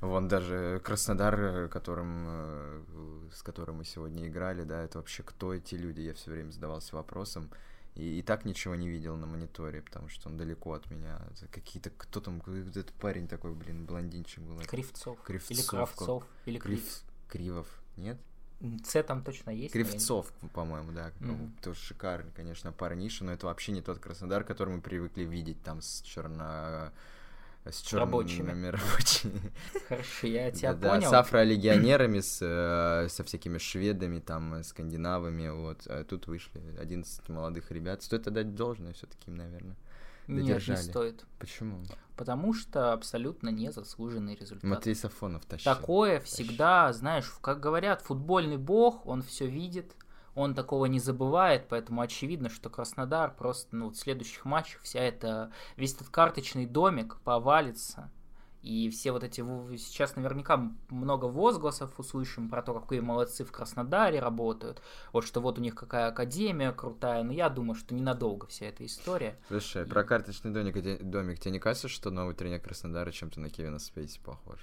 Вон 0.00 0.26
даже 0.26 0.80
Краснодар, 0.82 1.68
которым, 1.68 2.24
э, 2.26 2.82
с 3.34 3.42
которым 3.42 3.76
мы 3.76 3.84
сегодня 3.84 4.26
играли, 4.26 4.64
да, 4.64 4.82
это 4.82 4.98
вообще 4.98 5.22
кто 5.22 5.52
эти 5.52 5.74
люди? 5.74 6.00
Я 6.00 6.14
все 6.14 6.30
время 6.30 6.50
задавался 6.50 6.96
вопросом. 6.96 7.50
И, 7.96 8.18
и 8.18 8.22
так 8.22 8.44
ничего 8.44 8.74
не 8.74 8.88
видел 8.88 9.16
на 9.16 9.26
мониторе, 9.26 9.80
потому 9.80 10.08
что 10.08 10.28
он 10.28 10.36
далеко 10.36 10.74
от 10.74 10.90
меня. 10.90 11.18
Какие-то, 11.50 11.90
кто 11.90 12.20
там, 12.20 12.42
этот 12.46 12.92
парень 12.92 13.26
такой, 13.26 13.54
блин, 13.54 13.86
блондинчик 13.86 14.42
был. 14.42 14.58
Кривцов. 14.60 15.20
Кривцов. 15.22 15.50
Или 15.50 15.62
Кравцов. 15.62 16.24
Или 16.44 16.58
Крив... 16.58 17.02
Кривов, 17.28 17.66
нет? 17.96 18.18
С 18.84 19.02
там 19.02 19.22
точно 19.22 19.50
есть. 19.50 19.72
Кривцов, 19.72 20.30
по-моему, 20.54 20.92
да. 20.92 21.10
Mm-hmm. 21.20 21.62
Тоже 21.62 21.80
шикарный, 21.80 22.32
конечно, 22.32 22.72
парниша, 22.72 23.24
но 23.24 23.32
это 23.32 23.46
вообще 23.46 23.72
не 23.72 23.82
тот 23.82 23.98
Краснодар, 23.98 24.44
который 24.44 24.76
мы 24.76 24.80
привыкли 24.80 25.24
видеть 25.24 25.62
там 25.62 25.82
с 25.82 26.00
черно 26.02 26.92
с 27.70 27.80
черными 27.80 28.06
рабочими. 28.06 28.66
рабочими. 28.70 29.52
Хорошо, 29.88 30.26
я 30.26 30.50
тебя 30.50 30.74
да, 30.74 30.90
понял. 30.90 31.10
Да, 31.10 31.22
с 31.22 31.26
афролегионерами, 31.26 32.20
с, 32.20 32.38
э, 32.40 33.08
со 33.08 33.24
всякими 33.24 33.58
шведами, 33.58 34.20
там, 34.20 34.54
э, 34.54 34.62
скандинавами, 34.62 35.48
вот. 35.48 35.86
А 35.86 36.04
тут 36.04 36.26
вышли 36.26 36.60
11 36.78 37.28
молодых 37.28 37.70
ребят. 37.70 38.02
Стоит 38.02 38.26
отдать 38.26 38.54
должное 38.54 38.92
все 38.92 39.06
таки 39.06 39.30
наверное. 39.30 39.76
Додержали. 40.26 40.78
Нет, 40.78 40.86
не 40.86 40.90
стоит. 40.90 41.24
Почему? 41.38 41.84
Потому 42.16 42.54
что 42.54 42.92
абсолютно 42.92 43.50
незаслуженный 43.50 44.34
результат. 44.34 44.64
Матвей 44.64 44.94
Сафонов 44.94 45.44
тащил. 45.44 45.72
Такое 45.72 46.20
всегда, 46.20 46.92
знаешь, 46.92 47.30
как 47.40 47.60
говорят, 47.60 48.02
футбольный 48.02 48.56
бог, 48.56 49.06
он 49.06 49.22
все 49.22 49.46
видит, 49.46 49.94
он 50.36 50.54
такого 50.54 50.84
не 50.86 51.00
забывает, 51.00 51.66
поэтому 51.68 52.02
очевидно, 52.02 52.50
что 52.50 52.70
Краснодар 52.70 53.34
просто 53.34 53.74
ну, 53.74 53.88
в 53.88 53.96
следующих 53.96 54.44
матчах 54.44 54.82
вся 54.82 55.00
эта, 55.00 55.50
весь 55.76 55.94
этот 55.94 56.10
карточный 56.10 56.66
домик 56.66 57.16
повалится. 57.24 58.12
И 58.62 58.90
все 58.90 59.12
вот 59.12 59.22
эти... 59.22 59.40
Сейчас 59.76 60.16
наверняка 60.16 60.72
много 60.90 61.26
возгласов 61.26 61.98
услышим 61.98 62.50
про 62.50 62.62
то, 62.62 62.74
какие 62.74 62.98
молодцы 62.98 63.44
в 63.44 63.52
Краснодаре 63.52 64.18
работают. 64.18 64.82
Вот 65.12 65.24
что 65.24 65.40
вот 65.40 65.58
у 65.58 65.62
них 65.62 65.76
какая 65.76 66.08
академия 66.08 66.72
крутая. 66.72 67.22
Но 67.22 67.32
я 67.32 67.48
думаю, 67.48 67.76
что 67.76 67.94
ненадолго 67.94 68.48
вся 68.48 68.66
эта 68.66 68.84
история. 68.84 69.38
Слушай, 69.46 69.84
и... 69.84 69.86
про 69.86 70.02
карточный 70.02 70.50
домик, 70.50 70.82
домик 71.00 71.38
тебе 71.38 71.52
не 71.52 71.60
кажется, 71.60 71.86
что 71.88 72.10
новый 72.10 72.34
тренер 72.34 72.58
Краснодара 72.58 73.12
чем-то 73.12 73.40
на 73.40 73.50
Кевина 73.50 73.78
Спейси 73.78 74.18
похож? 74.18 74.58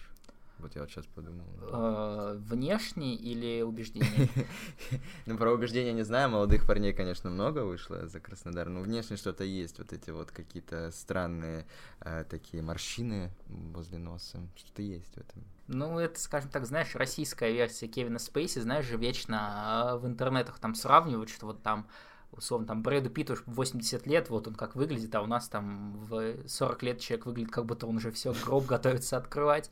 Вот 0.63 0.76
я 0.76 0.82
вот 0.82 0.89
сейчас 0.89 1.06
подумал. 1.06 1.45
Э, 1.62 2.38
внешне 2.39 3.15
или 3.15 3.62
убеждение? 3.62 4.30
Ну, 5.26 5.38
про 5.38 5.52
убеждения 5.52 5.91
не 5.91 6.04
знаю. 6.04 6.30
Молодых 6.30 6.65
парней, 6.65 6.93
конечно, 6.93 7.30
много 7.30 7.60
вышло 7.60 8.08
за 8.08 8.19
Краснодар. 8.21 8.69
Но 8.69 8.82
внешне 8.82 9.17
что-то 9.17 9.43
есть. 9.43 9.78
Вот 9.78 9.91
эти 9.91 10.10
вот 10.10 10.32
какие-то 10.32 10.91
странные 10.91 11.67
э, 11.99 12.23
такие 12.30 12.63
морщины 12.63 13.32
возле 13.47 13.97
носа. 13.97 14.39
Что-то 14.56 14.82
есть 14.82 15.13
в 15.13 15.17
этом. 15.17 15.43
Ну, 15.67 15.99
это, 15.99 16.19
скажем 16.19 16.49
так, 16.49 16.65
знаешь, 16.65 16.95
российская 16.95 17.52
версия 17.52 17.88
Кевина 17.88 18.19
Спейси, 18.19 18.60
знаешь 18.60 18.86
же, 18.86 18.97
вечно 18.97 19.93
э, 19.93 19.97
в 19.97 20.08
интернетах 20.08 20.60
там 20.60 20.76
сравнивают, 20.76 21.30
что 21.30 21.45
вот 21.45 21.62
там 21.62 21.88
условно, 22.32 22.67
там, 22.67 22.82
Брэду 22.82 23.10
Питту 23.10 23.36
80 23.45 24.08
лет, 24.08 24.30
вот 24.30 24.47
он 24.47 24.56
как 24.56 24.76
выглядит, 24.76 25.13
а 25.13 25.21
у 25.21 25.28
нас 25.28 25.47
там 25.47 25.93
в 25.93 26.47
40 26.47 26.84
лет 26.84 26.99
человек 26.99 27.26
выглядит, 27.26 27.52
как 27.52 27.65
будто 27.65 27.86
он 27.86 27.97
уже 27.97 28.12
все 28.12 28.34
гроб 28.45 28.65
готовится 28.65 29.17
открывать. 29.17 29.69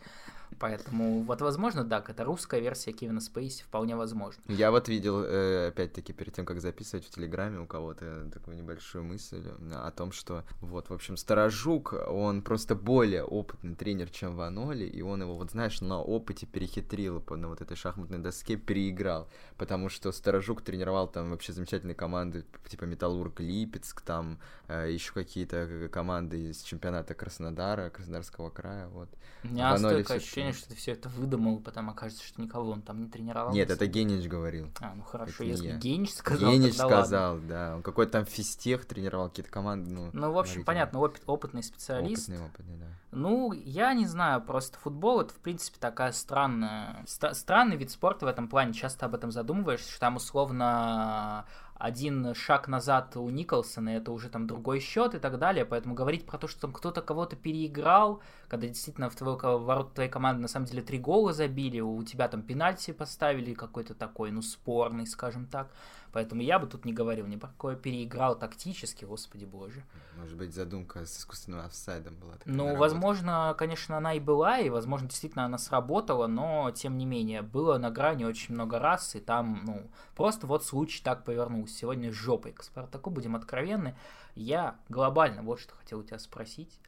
Поэтому 0.59 1.23
вот 1.23 1.41
возможно, 1.41 1.83
да, 1.83 2.03
это 2.07 2.23
русская 2.23 2.59
версия 2.59 2.91
Кевина 2.91 3.21
Спейси 3.21 3.63
вполне 3.63 3.95
возможно. 3.95 4.41
Я 4.47 4.71
вот 4.71 4.87
видел, 4.87 5.23
э, 5.23 5.69
опять-таки, 5.69 6.13
перед 6.13 6.33
тем, 6.33 6.45
как 6.45 6.61
записывать 6.61 7.05
в 7.05 7.09
Телеграме 7.09 7.59
у 7.59 7.65
кого-то 7.65 8.29
такую 8.31 8.57
небольшую 8.57 9.03
мысль 9.03 9.43
о 9.73 9.91
том, 9.91 10.11
что 10.11 10.43
вот, 10.61 10.89
в 10.89 10.93
общем, 10.93 11.17
Старожук, 11.17 11.93
он 12.07 12.41
просто 12.41 12.75
более 12.75 13.23
опытный 13.23 13.75
тренер, 13.75 14.09
чем 14.09 14.35
Ваноли, 14.35 14.85
и 14.85 15.01
он 15.01 15.21
его, 15.21 15.35
вот 15.35 15.51
знаешь, 15.51 15.81
на 15.81 15.99
опыте 16.01 16.45
перехитрил 16.45 17.23
на 17.29 17.47
вот 17.47 17.61
этой 17.61 17.77
шахматной 17.77 18.19
доске, 18.19 18.57
переиграл, 18.57 19.29
потому 19.57 19.89
что 19.89 20.11
Старожук 20.11 20.61
тренировал 20.61 21.07
там 21.07 21.31
вообще 21.31 21.53
замечательные 21.53 21.95
команды, 21.95 22.45
типа 22.67 22.85
Металлург 22.85 23.39
Липецк, 23.39 24.01
там 24.01 24.39
э, 24.67 24.91
еще 24.91 25.13
какие-то 25.13 25.89
команды 25.91 26.49
из 26.49 26.61
чемпионата 26.61 27.13
Краснодара, 27.13 27.89
Краснодарского 27.89 28.49
края, 28.49 28.87
вот. 28.89 29.09
У 29.43 29.47
меня 29.47 29.77
столько 29.77 30.15
ощущение, 30.15 30.40
что 30.51 30.69
ты 30.69 30.75
все 30.75 30.91
это 30.91 31.09
выдумал, 31.09 31.59
потом 31.59 31.89
окажется, 31.89 32.25
что 32.25 32.41
никого 32.41 32.71
он 32.71 32.81
там 32.81 33.01
не 33.01 33.07
тренировал. 33.09 33.53
Нет, 33.53 33.69
это 33.69 33.85
Генич 33.87 34.27
говорил. 34.27 34.69
А, 34.79 34.93
ну 34.95 35.03
хорошо, 35.03 35.43
это 35.43 35.43
если 35.43 35.77
Генич 35.77 36.13
сказал, 36.13 36.51
Генич 36.51 36.73
сказал, 36.73 37.33
ладно. 37.35 37.47
да. 37.47 37.75
Он 37.75 37.83
какой-то 37.83 38.13
там 38.13 38.25
физтех 38.25 38.85
тренировал, 38.85 39.29
какие-то 39.29 39.51
команды, 39.51 39.91
ну... 39.91 40.09
Ну, 40.13 40.31
в 40.31 40.37
общем, 40.37 40.63
понятно, 40.63 40.99
опыт, 40.99 41.21
опытный 41.25 41.63
специалист. 41.63 42.29
Опытный, 42.29 42.45
опытный, 42.45 42.77
да. 42.77 42.85
Ну, 43.11 43.51
я 43.51 43.93
не 43.93 44.07
знаю, 44.07 44.41
просто 44.41 44.77
футбол 44.79 45.21
это, 45.21 45.33
в 45.33 45.39
принципе, 45.39 45.77
такая 45.79 46.11
странная... 46.11 47.03
Ст- 47.07 47.35
странный 47.35 47.77
вид 47.77 47.91
спорта 47.91 48.25
в 48.25 48.29
этом 48.29 48.47
плане, 48.47 48.73
часто 48.73 49.05
об 49.05 49.15
этом 49.15 49.31
задумываешься, 49.31 49.89
что 49.91 49.99
там 49.99 50.15
условно 50.15 51.45
один 51.81 52.35
шаг 52.35 52.67
назад 52.67 53.17
у 53.17 53.27
Николсона, 53.29 53.89
это 53.89 54.11
уже 54.11 54.29
там 54.29 54.45
другой 54.45 54.79
счет 54.79 55.15
и 55.15 55.19
так 55.19 55.39
далее, 55.39 55.65
поэтому 55.65 55.95
говорить 55.95 56.27
про 56.27 56.37
то, 56.37 56.47
что 56.47 56.61
там 56.61 56.73
кто-то 56.73 57.01
кого-то 57.01 57.35
переиграл, 57.35 58.21
когда 58.47 58.67
действительно 58.67 59.09
в 59.09 59.15
твою, 59.15 59.35
ворот 59.35 59.95
твоей 59.95 60.09
команды 60.09 60.43
на 60.43 60.47
самом 60.47 60.67
деле 60.67 60.83
три 60.83 60.99
гола 60.99 61.33
забили, 61.33 61.79
у 61.79 62.03
тебя 62.03 62.27
там 62.27 62.43
пенальти 62.43 62.91
поставили 62.91 63.55
какой-то 63.55 63.95
такой, 63.95 64.29
ну, 64.31 64.43
спорный, 64.43 65.07
скажем 65.07 65.47
так, 65.47 65.71
Поэтому 66.11 66.41
я 66.41 66.59
бы 66.59 66.67
тут 66.67 66.85
не 66.85 66.93
говорил 66.93 67.25
ни 67.27 67.37
про 67.37 67.47
какое 67.47 67.75
переиграл 67.75 68.37
тактически, 68.37 69.05
господи 69.05 69.45
боже. 69.45 69.83
Может 70.17 70.37
быть, 70.37 70.53
задумка 70.53 71.05
с 71.05 71.17
искусственным 71.17 71.65
офсайдом 71.65 72.15
была 72.15 72.33
такая. 72.33 72.53
Ну, 72.53 72.75
возможно, 72.75 73.55
конечно, 73.57 73.97
она 73.97 74.13
и 74.13 74.19
была, 74.19 74.59
и, 74.59 74.69
возможно, 74.69 75.07
действительно 75.07 75.45
она 75.45 75.57
сработала, 75.57 76.27
но, 76.27 76.71
тем 76.71 76.97
не 76.97 77.05
менее, 77.05 77.41
было 77.41 77.77
на 77.77 77.91
грани 77.91 78.25
очень 78.25 78.53
много 78.53 78.79
раз, 78.79 79.15
и 79.15 79.19
там, 79.19 79.61
ну, 79.65 79.89
просто 80.15 80.47
вот 80.47 80.65
случай 80.65 81.01
так 81.03 81.23
повернулся. 81.23 81.75
Сегодня 81.75 82.11
с 82.11 82.15
жопой 82.15 82.51
к 82.51 82.63
Спартаку, 82.63 83.09
будем 83.09 83.35
откровенны. 83.35 83.95
Я 84.35 84.75
глобально 84.89 85.43
вот 85.43 85.59
что 85.59 85.75
хотел 85.75 85.99
у 85.99 86.03
тебя 86.03 86.19
спросить 86.19 86.79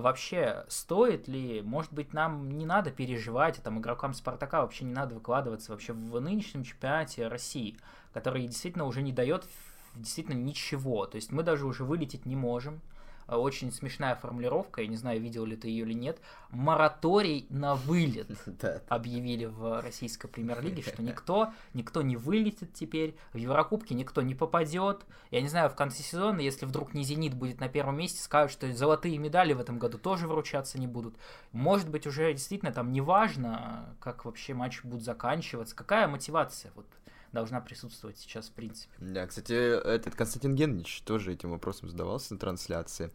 вообще 0.00 0.64
стоит 0.68 1.28
ли, 1.28 1.62
может 1.62 1.92
быть, 1.92 2.12
нам 2.12 2.56
не 2.56 2.66
надо 2.66 2.90
переживать, 2.90 3.58
а 3.58 3.62
там 3.62 3.78
игрокам 3.78 4.14
Спартака 4.14 4.62
вообще 4.62 4.84
не 4.84 4.92
надо 4.92 5.14
выкладываться 5.14 5.72
вообще 5.72 5.92
в 5.92 6.20
нынешнем 6.20 6.64
чемпионате 6.64 7.28
России 7.28 7.76
который 8.12 8.46
действительно 8.46 8.84
уже 8.84 9.02
не 9.02 9.12
дает 9.12 9.46
действительно 9.94 10.36
ничего. 10.36 11.06
То 11.06 11.16
есть 11.16 11.32
мы 11.32 11.42
даже 11.42 11.66
уже 11.66 11.84
вылететь 11.84 12.26
не 12.26 12.36
можем. 12.36 12.80
Э, 13.28 13.36
очень 13.36 13.72
смешная 13.72 14.14
формулировка, 14.14 14.82
я 14.82 14.88
не 14.88 14.96
знаю, 14.96 15.20
видел 15.20 15.44
ли 15.44 15.56
ты 15.56 15.68
ее 15.68 15.84
или 15.84 15.92
нет. 15.92 16.20
Мораторий 16.50 17.46
на 17.50 17.74
вылет 17.74 18.28
объявили 18.88 19.46
в 19.46 19.80
российской 19.80 20.28
премьер-лиге, 20.28 20.82
что 20.82 21.02
никто, 21.02 21.52
никто 21.74 22.02
не 22.02 22.16
вылетит 22.16 22.72
теперь, 22.74 23.16
в 23.32 23.36
Еврокубке 23.36 23.94
никто 23.94 24.22
не 24.22 24.34
попадет. 24.34 25.04
Я 25.30 25.40
не 25.40 25.48
знаю, 25.48 25.70
в 25.70 25.74
конце 25.74 26.02
сезона, 26.02 26.40
если 26.40 26.66
вдруг 26.66 26.94
не 26.94 27.04
Зенит 27.04 27.34
будет 27.34 27.60
на 27.60 27.68
первом 27.68 27.96
месте, 27.96 28.20
скажут, 28.20 28.52
что 28.52 28.72
золотые 28.72 29.18
медали 29.18 29.52
в 29.52 29.60
этом 29.60 29.78
году 29.78 29.98
тоже 29.98 30.26
вручаться 30.26 30.78
не 30.78 30.86
будут. 30.86 31.16
Может 31.52 31.88
быть, 31.88 32.06
уже 32.06 32.32
действительно 32.32 32.72
там 32.72 32.92
неважно, 32.92 33.96
как 34.00 34.24
вообще 34.24 34.54
матч 34.54 34.82
будет 34.82 35.02
заканчиваться, 35.02 35.74
какая 35.74 36.08
мотивация 36.08 36.72
вот 36.74 36.86
должна 37.32 37.60
присутствовать 37.60 38.18
сейчас 38.18 38.48
в 38.48 38.52
принципе. 38.52 38.92
Да, 38.98 39.26
кстати, 39.26 39.52
этот 39.52 40.14
Константин 40.14 40.54
Генрич 40.54 41.02
тоже 41.02 41.32
этим 41.32 41.50
вопросом 41.50 41.88
задавался 41.88 42.34
на 42.34 42.38
трансляции. 42.38 43.10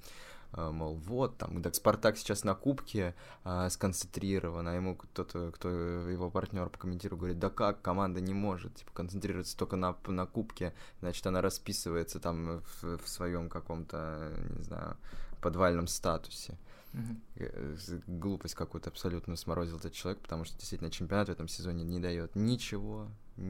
А, 0.53 0.71
мол, 0.71 0.95
вот, 0.95 1.37
там, 1.37 1.61
так, 1.61 1.75
Спартак 1.75 2.17
сейчас 2.17 2.43
на 2.43 2.55
кубке 2.55 3.15
а, 3.43 3.69
сконцентрирован, 3.69 4.67
а 4.67 4.73
ему 4.73 4.95
кто-то, 4.95 5.51
кто 5.51 5.69
его 5.69 6.29
партнер 6.29 6.69
по 6.69 6.79
комментирую, 6.79 7.19
говорит, 7.19 7.39
да 7.39 7.49
как, 7.49 7.81
команда 7.81 8.21
не 8.21 8.33
может, 8.33 8.75
типа, 8.75 8.91
концентрироваться 8.93 9.57
только 9.57 9.75
на, 9.75 9.95
на 10.07 10.25
кубке, 10.25 10.73
значит, 11.01 11.25
она 11.27 11.41
расписывается 11.41 12.19
там 12.19 12.61
в, 12.61 12.97
в 12.97 13.07
своем 13.07 13.49
каком-то, 13.49 14.33
не 14.57 14.63
знаю, 14.63 14.97
подвальном 15.41 15.87
статусе. 15.87 16.57
Mm-hmm. 16.93 18.03
Глупость 18.07 18.55
какую-то 18.55 18.89
абсолютно 18.89 19.35
сморозил 19.35 19.77
этот 19.77 19.93
человек, 19.93 20.21
потому 20.21 20.45
что 20.45 20.57
действительно 20.57 20.89
чемпионат 20.89 21.27
в 21.27 21.31
этом 21.31 21.47
сезоне 21.47 21.83
не 21.83 21.99
дает 21.99 22.35
ничего, 22.35 23.09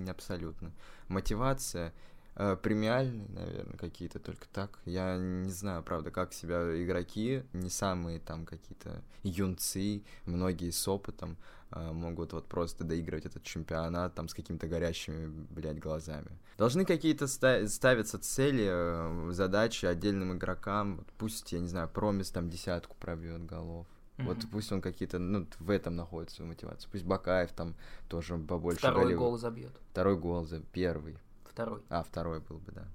абсолютно. 0.09 0.71
Мотивация 1.07 1.93
э, 2.35 2.55
премиальные, 2.61 3.27
наверное, 3.29 3.77
какие-то 3.77 4.19
только 4.19 4.47
так. 4.51 4.79
Я 4.85 5.17
не 5.17 5.51
знаю, 5.51 5.83
правда, 5.83 6.11
как 6.11 6.33
себя 6.33 6.61
игроки, 6.83 7.43
не 7.53 7.69
самые 7.69 8.19
там 8.19 8.45
какие-то 8.45 9.01
юнцы, 9.23 10.03
многие 10.25 10.71
с 10.71 10.87
опытом, 10.87 11.37
э, 11.71 11.91
могут 11.91 12.33
вот 12.33 12.47
просто 12.47 12.83
доигрывать 12.83 13.25
этот 13.25 13.43
чемпионат 13.43 14.15
там 14.15 14.27
с 14.29 14.33
какими-то 14.33 14.67
горящими, 14.67 15.27
блядь, 15.49 15.79
глазами. 15.79 16.31
Должны 16.57 16.85
какие-то 16.85 17.27
ста- 17.27 17.67
ставиться 17.67 18.19
цели, 18.19 18.67
э, 18.69 19.31
задачи 19.31 19.85
отдельным 19.85 20.33
игрокам. 20.37 20.97
Вот 20.97 21.07
пусть, 21.17 21.51
я 21.51 21.59
не 21.59 21.67
знаю, 21.67 21.89
Промис 21.89 22.31
там 22.31 22.49
десятку 22.49 22.95
пробьет 22.99 23.45
голов. 23.45 23.87
Mm-hmm. 24.17 24.23
Вот 24.25 24.37
пусть 24.51 24.71
он 24.71 24.81
какие-то, 24.81 25.19
ну, 25.19 25.47
в 25.59 25.69
этом 25.69 25.95
находит 25.95 26.31
свою 26.31 26.49
мотивацию. 26.49 26.89
Пусть 26.91 27.05
Бакаев 27.05 27.51
там 27.51 27.75
тоже 28.07 28.37
побольше 28.37 28.79
Второй 28.79 29.05
голев... 29.05 29.19
гол 29.19 29.37
забьет. 29.37 29.71
Второй 29.91 30.17
гол 30.17 30.43
за 30.43 30.59
первый. 30.59 31.17
Второй. 31.45 31.81
А, 31.89 32.03
второй 32.03 32.39
был 32.39 32.57
бы, 32.57 32.71
да. 32.71 32.87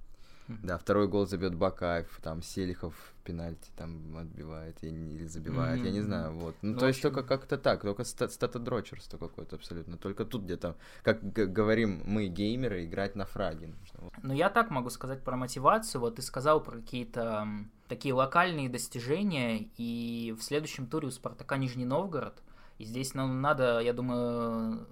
Да, 0.63 0.77
второй 0.77 1.09
гол 1.09 1.27
забьет 1.27 1.55
Бакаев, 1.55 2.19
там 2.23 2.43
Селихов 2.43 2.95
пенальти 3.25 3.71
там 3.77 4.17
отбивает 4.17 4.83
или 4.83 5.25
забивает, 5.25 5.81
mm-hmm. 5.81 5.87
я 5.87 5.91
не 5.93 6.01
знаю, 6.01 6.33
вот. 6.33 6.57
Ну, 6.63 6.73
ну 6.73 6.79
то 6.79 6.87
общем... 6.87 6.89
есть 6.89 7.03
только 7.03 7.23
как-то 7.23 7.57
так, 7.57 7.83
только 7.83 8.05
статодрочерство 8.05 9.19
какое-то 9.19 9.57
абсолютно. 9.57 9.97
Только 9.97 10.25
тут 10.25 10.43
где-то, 10.43 10.77
как 11.03 11.23
говорим 11.33 12.03
мы, 12.05 12.27
геймеры, 12.27 12.85
играть 12.85 13.15
на 13.15 13.25
фраге 13.25 13.69
нужно. 13.69 14.11
Ну, 14.23 14.35
я 14.35 14.51
так 14.51 14.71
могу 14.71 14.91
сказать 14.91 15.23
про 15.23 15.37
мотивацию. 15.37 16.01
Вот 16.01 16.17
ты 16.17 16.23
сказал 16.23 16.61
про 16.63 16.79
какие-то 16.79 17.47
такие 17.93 18.15
локальные 18.15 18.69
достижения, 18.69 19.69
и 19.77 20.35
в 20.39 20.43
следующем 20.43 20.87
туре 20.87 21.09
у 21.09 21.11
Спартака 21.11 21.57
Нижний 21.59 21.85
Новгород. 21.85 22.43
И 22.79 22.85
здесь 22.85 23.13
нам 23.13 23.41
надо, 23.41 23.81
я 23.81 23.93
думаю, 23.93 24.87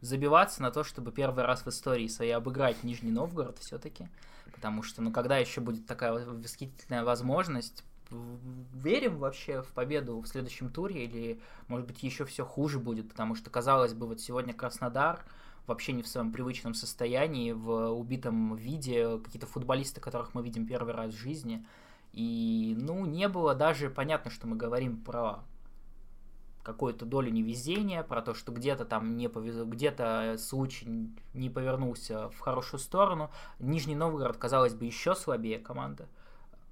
забиваться 0.00 0.60
на 0.62 0.70
то, 0.70 0.84
чтобы 0.84 1.10
первый 1.10 1.44
раз 1.44 1.64
в 1.64 1.68
истории 1.68 2.06
своей 2.06 2.32
обыграть 2.32 2.84
Нижний 2.84 3.10
Новгород 3.10 3.58
все-таки 3.58 4.08
потому 4.64 4.82
что, 4.82 5.02
ну, 5.02 5.12
когда 5.12 5.36
еще 5.36 5.60
будет 5.60 5.86
такая 5.86 6.12
восхитительная 6.12 7.04
возможность, 7.04 7.84
верим 8.10 9.18
вообще 9.18 9.60
в 9.60 9.68
победу 9.72 10.20
в 10.20 10.26
следующем 10.26 10.70
туре 10.70 11.04
или, 11.04 11.40
может 11.68 11.86
быть, 11.86 12.02
еще 12.02 12.24
все 12.24 12.46
хуже 12.46 12.78
будет, 12.78 13.10
потому 13.10 13.34
что, 13.34 13.50
казалось 13.50 13.92
бы, 13.92 14.06
вот 14.06 14.20
сегодня 14.20 14.54
Краснодар 14.54 15.22
вообще 15.66 15.92
не 15.92 16.02
в 16.02 16.08
своем 16.08 16.32
привычном 16.32 16.72
состоянии, 16.72 17.52
в 17.52 17.90
убитом 17.90 18.54
виде, 18.54 19.18
какие-то 19.18 19.46
футболисты, 19.46 20.00
которых 20.00 20.32
мы 20.32 20.42
видим 20.42 20.66
первый 20.66 20.94
раз 20.94 21.12
в 21.12 21.18
жизни, 21.18 21.66
и, 22.14 22.76
ну, 22.78 23.04
не 23.06 23.28
было 23.28 23.54
даже 23.54 23.90
понятно, 23.90 24.30
что 24.30 24.46
мы 24.46 24.54
говорим 24.56 25.02
про 25.02 25.44
какую-то 26.62 27.04
долю 27.04 27.30
невезения, 27.30 28.04
про 28.04 28.22
то, 28.22 28.34
что 28.34 28.52
где-то 28.52 28.84
там 28.84 29.16
не 29.16 29.28
повезло, 29.28 29.64
где-то 29.64 30.36
случай 30.38 31.10
не 31.34 31.50
повернулся 31.50 32.30
в 32.30 32.38
хорошую 32.38 32.78
сторону. 32.78 33.30
Нижний 33.58 33.96
Новгород, 33.96 34.36
казалось 34.36 34.74
бы, 34.74 34.84
еще 34.84 35.16
слабее 35.16 35.58
команда. 35.58 36.08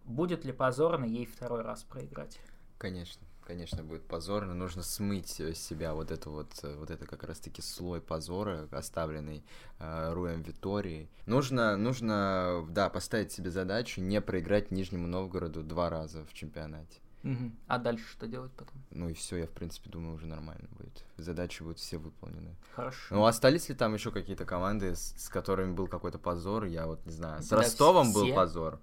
Будет 0.04 0.44
ли 0.44 0.52
позорно 0.52 1.04
ей 1.04 1.26
второй 1.26 1.62
раз 1.62 1.82
проиграть? 1.82 2.40
Конечно, 2.78 3.26
конечно, 3.46 3.82
будет 3.82 4.02
позорно. 4.06 4.54
Нужно 4.54 4.82
смыть 4.82 5.40
с 5.40 5.58
себя 5.58 5.94
вот 5.94 6.10
это 6.10 6.30
вот, 6.30 6.52
вот 6.62 6.90
это 6.90 7.06
как 7.06 7.24
раз-таки 7.24 7.62
слой 7.62 8.00
позора, 8.00 8.68
оставленный 8.70 9.44
э, 9.78 10.12
Руем 10.12 10.42
Виторией. 10.42 11.08
Нужно, 11.26 11.76
нужно, 11.76 12.66
да, 12.70 12.88
поставить 12.90 13.32
себе 13.32 13.50
задачу 13.50 14.00
не 14.00 14.20
проиграть 14.20 14.70
Нижнему 14.70 15.06
Новгороду 15.06 15.62
два 15.62 15.90
раза 15.90 16.24
в 16.24 16.32
чемпионате. 16.34 17.00
Угу. 17.24 17.52
А 17.68 17.78
дальше 17.78 18.04
что 18.10 18.26
делать 18.26 18.52
потом? 18.52 18.74
Ну 18.90 19.08
и 19.08 19.14
все, 19.14 19.36
я 19.36 19.46
в 19.46 19.50
принципе 19.50 19.88
думаю, 19.90 20.14
уже 20.14 20.26
нормально 20.26 20.68
будет. 20.76 21.04
Задачи 21.16 21.62
будут 21.62 21.78
все 21.78 21.98
выполнены. 21.98 22.56
Хорошо. 22.74 23.14
Ну, 23.14 23.24
остались 23.24 23.68
ли 23.68 23.74
там 23.74 23.94
еще 23.94 24.10
какие-то 24.10 24.44
команды, 24.44 24.96
с, 24.96 25.14
с 25.16 25.28
которыми 25.28 25.72
был 25.72 25.86
какой-то 25.86 26.18
позор? 26.18 26.64
Я 26.64 26.86
вот 26.86 27.04
не 27.06 27.12
знаю. 27.12 27.42
С 27.42 27.48
да, 27.48 27.58
Ростовом 27.58 28.10
все, 28.10 28.14
был 28.14 28.34
позор. 28.34 28.80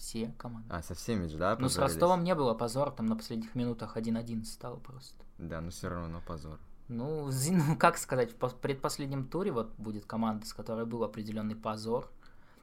Все 0.00 0.32
команды. 0.38 0.66
А, 0.70 0.82
со 0.82 0.94
всеми 0.94 1.26
же, 1.26 1.36
да? 1.36 1.54
Ну, 1.60 1.68
с 1.68 1.76
Ростовом 1.76 2.24
не 2.24 2.34
было 2.34 2.54
позора, 2.54 2.90
там 2.90 3.04
на 3.04 3.16
последних 3.16 3.54
минутах 3.54 3.98
1-1 3.98 4.44
стало 4.44 4.76
просто. 4.76 5.22
Да, 5.36 5.60
но 5.60 5.70
все 5.70 5.90
равно 5.90 6.22
позор. 6.26 6.58
Ну, 6.88 7.30
ну, 7.50 7.76
как 7.76 7.98
сказать, 7.98 8.32
в 8.32 8.54
предпоследнем 8.56 9.26
туре 9.26 9.52
вот 9.52 9.74
будет 9.76 10.06
команда, 10.06 10.46
с 10.46 10.54
которой 10.54 10.86
был 10.86 11.04
определенный 11.04 11.54
позор. 11.54 12.10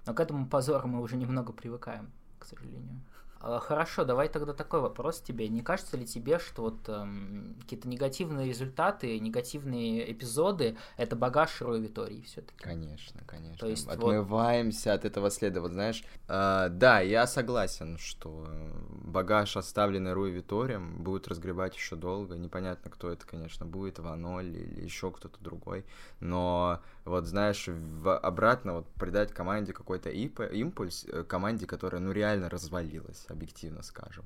Но 0.07 0.15
к 0.15 0.19
этому 0.19 0.47
позору 0.47 0.87
мы 0.87 0.99
уже 0.99 1.15
немного 1.15 1.53
привыкаем, 1.53 2.09
к 2.39 2.45
сожалению. 2.45 3.01
А, 3.39 3.59
хорошо, 3.59 4.03
давай 4.03 4.29
тогда 4.29 4.53
такой 4.53 4.81
вопрос 4.81 5.21
тебе. 5.21 5.47
Не 5.47 5.61
кажется 5.61 5.97
ли 5.97 6.05
тебе, 6.05 6.39
что 6.39 6.63
вот 6.63 6.89
эм, 6.89 7.55
какие-то 7.61 7.87
негативные 7.87 8.47
результаты, 8.47 9.19
негативные 9.19 10.11
эпизоды 10.11 10.77
это 10.97 11.15
багаж 11.15 11.61
Роя 11.61 11.79
Витории 11.79 12.21
все-таки? 12.21 12.57
Конечно, 12.57 13.21
конечно. 13.25 13.57
То 13.57 13.67
есть 13.67 13.87
Отмываемся 13.87 14.91
вот... 14.91 14.99
от 14.99 15.05
этого 15.05 15.29
следа. 15.29 15.61
Вот 15.61 15.71
знаешь, 15.71 16.03
э, 16.27 16.69
да, 16.71 16.99
я 16.99 17.27
согласен, 17.27 17.97
что 17.97 18.47
багаж, 18.89 19.55
оставленный 19.57 20.13
Руи 20.13 20.31
Виторием, 20.31 21.03
будет 21.03 21.27
разгребать 21.27 21.75
еще 21.75 21.95
долго. 21.95 22.35
Непонятно, 22.35 22.89
кто 22.89 23.11
это, 23.11 23.25
конечно, 23.25 23.65
будет, 23.65 23.99
Ваноль 23.99 24.55
или 24.55 24.83
еще 24.83 25.11
кто-то 25.11 25.37
другой. 25.41 25.85
Но 26.19 26.81
вот 27.07 27.25
знаешь, 27.25 27.67
в, 27.67 28.17
обратно 28.17 28.73
вот 28.73 28.87
придать 28.95 29.33
команде 29.33 29.73
какой-то 29.73 30.09
импульс, 30.09 31.05
э, 31.07 31.23
команде, 31.23 31.65
которая 31.65 32.01
ну 32.01 32.11
реально 32.11 32.49
развалилась, 32.49 33.25
объективно 33.29 33.83
скажем. 33.83 34.25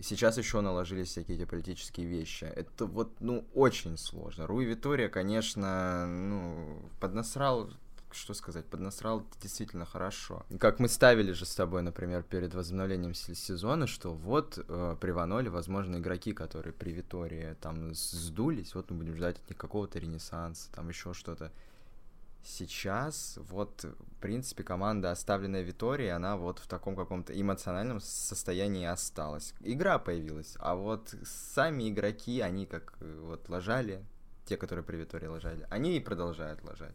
Сейчас 0.00 0.38
еще 0.38 0.60
наложились 0.60 1.08
всякие 1.08 1.38
эти 1.38 1.44
политические 1.44 2.06
вещи. 2.06 2.44
Это 2.44 2.86
вот, 2.86 3.10
ну, 3.18 3.44
очень 3.52 3.98
сложно. 3.98 4.46
Руи 4.46 4.64
Витория, 4.64 5.08
конечно, 5.08 6.06
ну, 6.06 6.88
поднасрал 7.00 7.68
что 8.14 8.34
сказать, 8.34 8.66
поднасрал 8.66 9.24
действительно 9.40 9.86
хорошо. 9.86 10.44
Как 10.58 10.78
мы 10.78 10.88
ставили 10.88 11.32
же 11.32 11.46
с 11.46 11.54
тобой, 11.54 11.82
например, 11.82 12.22
перед 12.22 12.54
возобновлением 12.54 13.14
сезона, 13.14 13.86
что 13.86 14.12
вот 14.12 14.58
э, 14.58 14.96
при 15.00 15.10
Ваноле, 15.10 15.50
возможно, 15.50 15.96
игроки, 15.96 16.32
которые 16.32 16.72
при 16.72 16.90
Витории 16.92 17.56
там 17.60 17.94
сдулись, 17.94 18.74
вот 18.74 18.90
мы 18.90 18.98
будем 18.98 19.16
ждать 19.16 19.38
от 19.38 19.48
них 19.48 19.58
какого-то 19.58 19.98
ренессанса, 19.98 20.70
там 20.72 20.88
еще 20.88 21.14
что-то 21.14 21.50
сейчас 22.44 23.38
вот, 23.50 23.84
в 23.84 24.20
принципе, 24.20 24.62
команда, 24.62 25.10
оставленная 25.10 25.62
Виторией, 25.62 26.10
она 26.10 26.36
вот 26.36 26.58
в 26.58 26.66
таком 26.66 26.96
каком-то 26.96 27.38
эмоциональном 27.38 28.00
состоянии 28.00 28.86
осталась. 28.86 29.54
Игра 29.60 29.98
появилась, 29.98 30.56
а 30.58 30.74
вот 30.74 31.14
сами 31.24 31.88
игроки, 31.88 32.40
они 32.40 32.66
как 32.66 32.94
э, 33.00 33.20
вот 33.22 33.48
ложали, 33.48 34.04
те, 34.44 34.56
которые 34.56 34.84
при 34.84 34.96
Витории 34.96 35.26
ложали, 35.26 35.66
они 35.70 35.96
и 35.96 36.00
продолжают 36.00 36.62
ложать. 36.64 36.94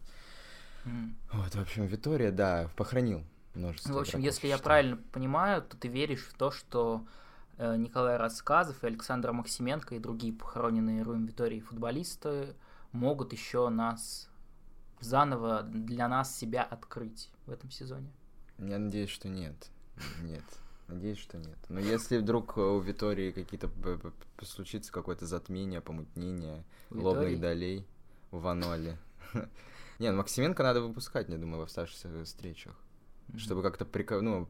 Mm. 0.85 1.13
Вот, 1.33 1.55
в 1.55 1.61
общем, 1.61 1.85
Витория, 1.85 2.31
да, 2.31 2.69
похоронил 2.75 3.23
множество 3.53 3.93
В 3.93 3.97
общем, 3.97 4.19
если 4.19 4.47
я 4.47 4.57
правильно 4.57 4.97
понимаю, 5.11 5.61
то 5.61 5.77
ты 5.77 5.87
веришь 5.87 6.25
в 6.25 6.33
то, 6.33 6.51
что 6.51 7.05
э, 7.57 7.75
Николай 7.77 8.17
Рассказов 8.17 8.83
и 8.83 8.87
Александр 8.87 9.31
Максименко 9.31 9.95
и 9.95 9.99
другие 9.99 10.33
похороненные 10.33 11.03
Руем 11.03 11.25
Витории 11.25 11.59
футболисты 11.59 12.55
могут 12.91 13.33
еще 13.33 13.69
нас 13.69 14.29
заново 14.99 15.63
для 15.63 16.07
нас 16.07 16.35
себя 16.35 16.63
открыть 16.63 17.29
в 17.45 17.51
этом 17.51 17.71
сезоне? 17.71 18.11
Я 18.57 18.79
надеюсь, 18.79 19.09
что 19.09 19.29
нет. 19.29 19.69
Нет. 20.21 20.43
Надеюсь, 20.87 21.17
что 21.17 21.37
нет. 21.37 21.57
Но 21.69 21.79
если 21.79 22.17
вдруг 22.17 22.57
у 22.57 22.79
Витории 22.79 23.31
какие-то 23.31 23.69
случится 24.41 24.91
какое-то 24.91 25.25
затмение, 25.25 25.81
помутнение, 25.81 26.63
у 26.89 26.99
лобных 26.99 27.29
Витории? 27.29 27.41
долей 27.41 27.87
у 28.31 28.37
Ваноли. 28.37 28.97
Не, 29.99 30.11
ну 30.11 30.17
Максименко 30.17 30.63
надо 30.63 30.81
выпускать, 30.81 31.27
я 31.29 31.37
думаю, 31.37 31.61
в 31.61 31.65
оставшихся 31.65 32.23
встречах. 32.23 32.75
Чтобы 33.35 33.61
как-то 33.61 33.83
прикол... 33.83 34.21
ну, 34.21 34.47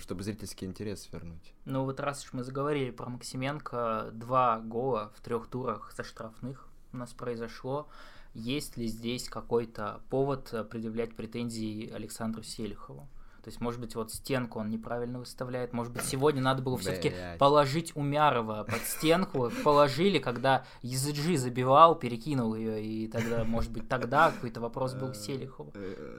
чтобы 0.00 0.24
зрительский 0.24 0.66
интерес 0.66 1.08
вернуть. 1.12 1.54
Ну 1.64 1.84
вот 1.84 2.00
раз 2.00 2.24
уж 2.24 2.32
мы 2.32 2.42
заговорили 2.42 2.90
про 2.90 3.08
Максименко, 3.08 4.10
два 4.12 4.58
гола 4.58 5.12
в 5.14 5.20
трех 5.20 5.46
турах 5.46 5.92
со 5.92 6.02
штрафных 6.02 6.68
у 6.92 6.98
нас 6.98 7.12
произошло 7.12 7.88
есть 8.36 8.76
ли 8.76 8.86
здесь 8.86 9.28
какой-то 9.28 10.00
повод 10.10 10.50
э, 10.52 10.62
предъявлять 10.62 11.16
претензии 11.16 11.90
Александру 11.90 12.42
Селихову? 12.42 13.08
То 13.42 13.48
есть, 13.48 13.60
может 13.60 13.80
быть, 13.80 13.94
вот 13.94 14.12
стенку 14.12 14.58
он 14.58 14.70
неправильно 14.70 15.20
выставляет. 15.20 15.72
Может 15.72 15.92
быть, 15.92 16.02
сегодня 16.02 16.42
надо 16.42 16.62
было 16.62 16.76
все-таки 16.76 17.14
положить 17.38 17.94
Умярова 17.94 18.64
под 18.64 18.82
стенку. 18.82 19.50
Положили, 19.62 20.18
когда 20.18 20.64
Языджи 20.82 21.36
забивал, 21.36 21.94
перекинул 21.94 22.56
ее, 22.56 22.84
и 22.84 23.06
тогда, 23.06 23.44
может 23.44 23.70
быть, 23.70 23.88
тогда 23.88 24.32
какой-то 24.32 24.60
вопрос 24.60 24.94
был 24.94 25.12
к 25.12 25.14
Селихову. 25.14 25.72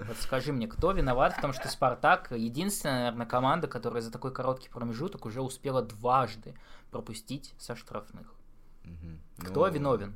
Вот 0.07 0.17
скажи 0.21 0.53
мне, 0.53 0.67
кто 0.69 0.93
виноват 0.93 1.33
в 1.33 1.41
том, 1.41 1.51
что 1.51 1.67
Спартак 1.67 2.31
единственная, 2.31 2.99
наверное, 2.99 3.25
команда, 3.25 3.67
которая 3.67 4.01
за 4.01 4.09
такой 4.09 4.31
короткий 4.31 4.69
промежуток 4.69 5.25
уже 5.25 5.41
успела 5.41 5.81
дважды 5.81 6.55
пропустить 6.91 7.53
со 7.57 7.75
штрафных? 7.75 8.33
Кто 9.37 9.67
ну, 9.67 9.73
виновен? 9.73 10.15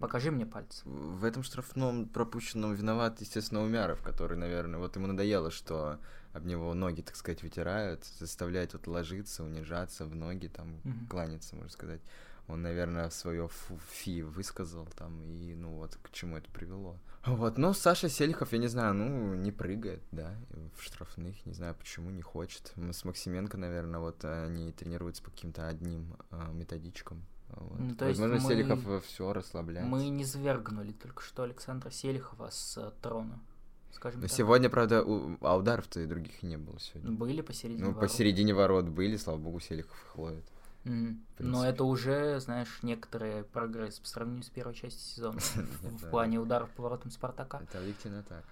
Покажи 0.00 0.30
мне 0.30 0.46
пальцы. 0.46 0.82
В 0.84 1.24
этом 1.24 1.42
штрафном 1.42 2.08
пропущенном 2.08 2.74
виноват, 2.74 3.20
естественно, 3.20 3.62
Умяров, 3.62 4.02
который, 4.02 4.36
наверное, 4.36 4.78
вот 4.78 4.96
ему 4.96 5.06
надоело, 5.06 5.50
что 5.50 5.98
об 6.32 6.44
него 6.44 6.74
ноги, 6.74 7.00
так 7.00 7.16
сказать, 7.16 7.42
вытирают, 7.42 8.04
заставляет 8.18 8.74
вот 8.74 8.86
ложиться, 8.86 9.42
унижаться 9.42 10.04
в 10.04 10.14
ноги, 10.14 10.48
там, 10.48 10.80
угу. 10.84 11.06
кланяться, 11.08 11.56
можно 11.56 11.70
сказать. 11.70 12.00
Он, 12.48 12.62
наверное, 12.62 13.10
свое 13.10 13.48
фи 13.90 14.22
высказал 14.22 14.86
там, 14.96 15.20
и 15.24 15.54
ну 15.56 15.78
вот 15.78 15.98
к 16.02 16.12
чему 16.12 16.36
это 16.36 16.48
привело. 16.50 16.96
Вот, 17.24 17.58
ну, 17.58 17.72
Саша 17.72 18.08
Селихов, 18.08 18.52
я 18.52 18.58
не 18.58 18.68
знаю, 18.68 18.94
ну, 18.94 19.34
не 19.34 19.50
прыгает, 19.50 20.00
да, 20.12 20.36
в 20.76 20.80
штрафных, 20.80 21.44
не 21.44 21.54
знаю, 21.54 21.74
почему 21.74 22.10
не 22.10 22.22
хочет. 22.22 22.72
С 22.76 23.04
Максименко, 23.04 23.56
наверное, 23.56 23.98
вот 23.98 24.24
они 24.24 24.70
тренируются 24.70 25.24
по 25.24 25.32
каким-то 25.32 25.66
одним 25.66 26.16
э, 26.30 26.52
методичкам. 26.52 27.26
Вот. 27.56 27.78
Ну, 27.78 27.94
то 27.94 28.06
Возможно, 28.06 28.34
есть 28.34 28.46
мы... 28.46 28.52
Селихов 28.52 29.04
все 29.06 29.32
расслабляется. 29.32 29.90
Мы 29.90 30.08
не 30.08 30.24
свергнули 30.24 30.92
только 30.92 31.22
что 31.22 31.42
Александра 31.42 31.90
Селихова 31.90 32.50
с 32.50 32.76
uh, 32.76 32.92
трона. 33.00 33.40
Скажем 33.92 34.20
Но 34.20 34.26
так. 34.26 34.36
сегодня, 34.36 34.68
правда, 34.68 35.02
у... 35.02 35.38
а 35.40 35.56
ударов-то 35.56 36.00
и 36.00 36.06
других 36.06 36.42
не 36.42 36.58
было 36.58 36.78
сегодня. 36.78 37.10
Были 37.10 37.40
посередине 37.40 37.84
ну, 37.84 37.92
ворот. 37.92 38.00
посередине 38.00 38.54
ворот 38.54 38.84
были, 38.86 39.16
слава 39.16 39.38
богу, 39.38 39.58
Селихов 39.60 39.96
их 39.96 40.18
ловит. 40.18 40.44
Mm. 40.84 41.16
Но 41.38 41.66
это 41.66 41.84
уже, 41.84 42.38
знаешь, 42.40 42.78
некоторый 42.82 43.42
прогресс 43.42 43.98
по 43.98 44.06
сравнению 44.06 44.44
с 44.44 44.50
первой 44.50 44.74
частью 44.74 45.00
сезона 45.00 45.40
в 45.82 46.10
плане 46.10 46.38
ударов 46.38 46.70
по 46.70 46.82
воротам 46.82 47.10
Спартака. 47.10 47.60
Это 47.62 47.78
объективно 47.78 48.22
так. 48.22 48.44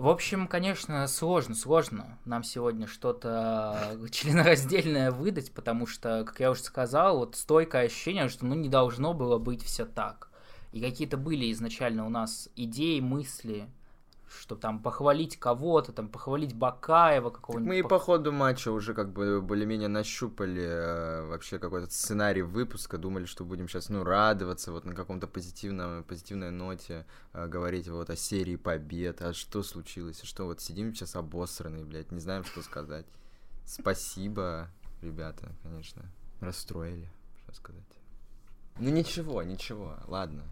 В 0.00 0.08
общем, 0.08 0.48
конечно, 0.48 1.06
сложно, 1.08 1.54
сложно 1.54 2.18
нам 2.24 2.42
сегодня 2.42 2.86
что-то 2.86 3.98
членораздельное 4.10 5.10
выдать, 5.10 5.52
потому 5.52 5.86
что, 5.86 6.24
как 6.24 6.40
я 6.40 6.50
уже 6.52 6.62
сказал, 6.62 7.18
вот 7.18 7.36
стойкое 7.36 7.84
ощущение, 7.84 8.30
что 8.30 8.46
ну 8.46 8.54
не 8.54 8.70
должно 8.70 9.12
было 9.12 9.36
быть 9.36 9.62
все 9.62 9.84
так. 9.84 10.30
И 10.72 10.80
какие-то 10.80 11.18
были 11.18 11.52
изначально 11.52 12.06
у 12.06 12.08
нас 12.08 12.48
идеи, 12.56 13.00
мысли, 13.00 13.68
что 14.30 14.54
там 14.54 14.80
похвалить 14.82 15.38
кого-то, 15.38 15.92
там 15.92 16.08
похвалить 16.08 16.54
Бакаева 16.54 17.30
какого-нибудь. 17.30 17.68
Мы 17.68 17.78
и 17.80 17.82
по 17.82 17.98
ходу 17.98 18.32
матча 18.32 18.70
уже 18.70 18.94
как 18.94 19.12
бы 19.12 19.40
более-менее 19.42 19.88
нащупали 19.88 20.62
э, 20.62 21.26
вообще 21.26 21.58
какой-то 21.58 21.90
сценарий 21.90 22.42
выпуска, 22.42 22.96
думали, 22.98 23.24
что 23.24 23.44
будем 23.44 23.68
сейчас, 23.68 23.88
ну, 23.88 24.04
радоваться 24.04 24.72
вот 24.72 24.84
на 24.84 24.94
каком-то 24.94 25.26
позитивном, 25.26 26.04
позитивной 26.04 26.50
ноте, 26.50 27.06
э, 27.32 27.46
говорить 27.48 27.88
вот 27.88 28.10
о 28.10 28.16
серии 28.16 28.56
побед, 28.56 29.20
а 29.22 29.32
что 29.32 29.62
случилось, 29.62 30.20
а 30.22 30.26
что 30.26 30.46
вот 30.46 30.60
сидим 30.60 30.94
сейчас 30.94 31.16
обосранные, 31.16 31.84
блядь, 31.84 32.12
не 32.12 32.20
знаем, 32.20 32.44
что 32.44 32.62
сказать. 32.62 33.06
Спасибо, 33.66 34.68
ребята, 35.02 35.52
конечно, 35.62 36.02
расстроили, 36.40 37.08
что 37.42 37.54
сказать. 37.54 37.82
Ну 38.78 38.90
ничего, 38.90 39.42
ничего, 39.42 39.96
ладно, 40.06 40.44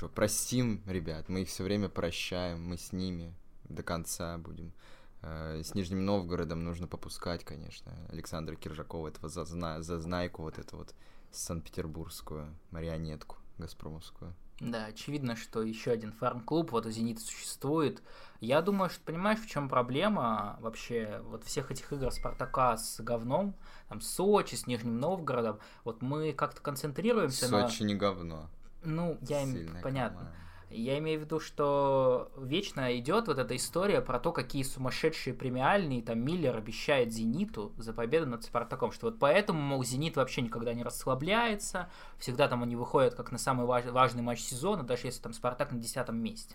что, 0.00 0.08
простим, 0.08 0.82
ребят, 0.86 1.28
мы 1.28 1.42
их 1.42 1.48
все 1.48 1.62
время 1.62 1.90
прощаем, 1.90 2.64
мы 2.64 2.78
с 2.78 2.90
ними 2.90 3.34
до 3.64 3.82
конца 3.82 4.38
будем. 4.38 4.72
Э, 5.20 5.60
с 5.62 5.74
Нижним 5.74 6.06
Новгородом 6.06 6.64
нужно 6.64 6.86
попускать, 6.86 7.44
конечно, 7.44 7.92
Александра 8.08 8.56
Киржакова, 8.56 9.08
этого 9.08 9.28
зазна... 9.28 9.82
зазнайку, 9.82 10.40
вот 10.40 10.58
эту 10.58 10.78
вот 10.78 10.94
санкт-петербургскую 11.32 12.48
марионетку 12.70 13.36
газпромовскую. 13.58 14.34
Да, 14.58 14.86
очевидно, 14.86 15.36
что 15.36 15.62
еще 15.62 15.90
один 15.90 16.12
фарм-клуб, 16.12 16.72
вот 16.72 16.86
у 16.86 16.90
«Зенита» 16.90 17.20
существует. 17.20 18.02
Я 18.40 18.62
думаю, 18.62 18.88
что 18.88 19.04
понимаешь, 19.04 19.40
в 19.40 19.48
чем 19.50 19.68
проблема 19.68 20.56
вообще 20.60 21.20
вот 21.24 21.44
всех 21.44 21.70
этих 21.70 21.92
игр 21.92 22.10
«Спартака» 22.10 22.78
с 22.78 23.02
говном, 23.02 23.54
там, 23.90 24.00
Сочи, 24.00 24.54
с 24.54 24.66
Нижним 24.66 24.98
Новгородом, 24.98 25.58
вот 25.84 26.00
мы 26.00 26.32
как-то 26.32 26.62
концентрируемся 26.62 27.48
Сочи 27.48 27.52
на... 27.52 27.68
Сочи 27.68 27.82
не 27.82 27.94
говно. 27.94 28.48
Ну, 28.82 29.18
я 29.22 29.42
им 29.42 29.68
понятно. 29.82 30.18
Команда. 30.18 30.40
Я 30.70 30.98
имею 30.98 31.18
в 31.18 31.24
виду, 31.24 31.40
что 31.40 32.30
вечно 32.38 32.96
идет 32.96 33.26
вот 33.26 33.38
эта 33.38 33.56
история 33.56 34.00
про 34.00 34.20
то, 34.20 34.30
какие 34.30 34.62
сумасшедшие 34.62 35.34
премиальные 35.34 36.00
там 36.00 36.20
Миллер 36.20 36.56
обещает 36.56 37.12
Зениту 37.12 37.72
за 37.76 37.92
победу 37.92 38.26
над 38.26 38.44
Спартаком, 38.44 38.92
что 38.92 39.06
вот 39.06 39.18
поэтому, 39.18 39.60
мол, 39.60 39.82
Зенит 39.82 40.14
вообще 40.14 40.42
никогда 40.42 40.72
не 40.72 40.84
расслабляется, 40.84 41.90
всегда 42.18 42.46
там 42.46 42.62
они 42.62 42.76
выходят 42.76 43.16
как 43.16 43.32
на 43.32 43.38
самый 43.38 43.66
важ- 43.66 43.90
важный 43.90 44.22
матч 44.22 44.42
сезона, 44.42 44.84
даже 44.84 45.08
если 45.08 45.20
там 45.20 45.32
Спартак 45.32 45.72
на 45.72 45.78
десятом 45.80 46.18
месте. 46.18 46.54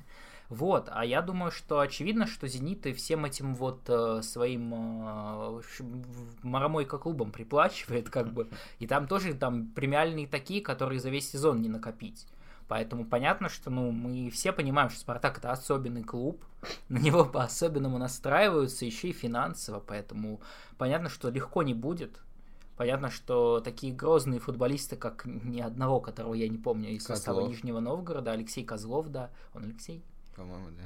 Вот, 0.50 0.90
а 0.92 1.04
я 1.04 1.22
думаю, 1.22 1.52
что 1.52 1.80
очевидно, 1.80 2.28
что 2.28 2.48
Зенит 2.48 2.86
и 2.86 2.94
всем 2.94 3.26
этим 3.26 3.56
вот 3.56 3.82
э, 3.88 4.22
своим 4.22 4.74
э, 4.74 5.62
маромойка 6.44 6.98
клубом 6.98 7.32
приплачивает, 7.32 8.10
как 8.10 8.32
бы, 8.32 8.50
и 8.80 8.86
там 8.86 9.08
тоже 9.08 9.34
там 9.34 9.68
премиальные 9.70 10.28
такие, 10.28 10.62
которые 10.62 11.00
за 11.00 11.10
весь 11.10 11.32
сезон 11.32 11.62
не 11.62 11.70
накопить. 11.70 12.28
Поэтому 12.68 13.06
понятно, 13.06 13.48
что 13.48 13.70
ну, 13.70 13.92
мы 13.92 14.30
все 14.32 14.52
понимаем, 14.52 14.90
что 14.90 15.00
Спартак 15.00 15.38
это 15.38 15.52
особенный 15.52 16.04
клуб, 16.04 16.44
на 16.90 17.00
него 17.00 17.26
по-особенному 17.26 17.98
настраиваются 17.98 18.86
еще 18.86 19.10
и 19.10 19.14
финансово, 19.14 19.80
поэтому 19.80 20.42
понятно, 20.78 21.10
что 21.10 21.30
легко 21.30 21.64
не 21.64 21.74
будет. 21.74 22.20
Понятно, 22.78 23.10
что 23.10 23.62
такие 23.62 23.94
грозные 23.94 24.42
футболисты, 24.42 24.98
как 24.98 25.26
ни 25.26 25.62
одного, 25.62 26.02
которого 26.02 26.34
я 26.34 26.50
не 26.50 26.58
помню 26.58 26.90
из 26.90 27.06
состава 27.06 27.38
Козлов. 27.38 27.50
Нижнего 27.50 27.80
Новгорода, 27.80 28.32
Алексей 28.32 28.66
Козлов, 28.66 29.08
да, 29.08 29.32
он 29.54 29.64
Алексей? 29.64 30.04
По-моему, 30.36 30.68
да. 30.72 30.84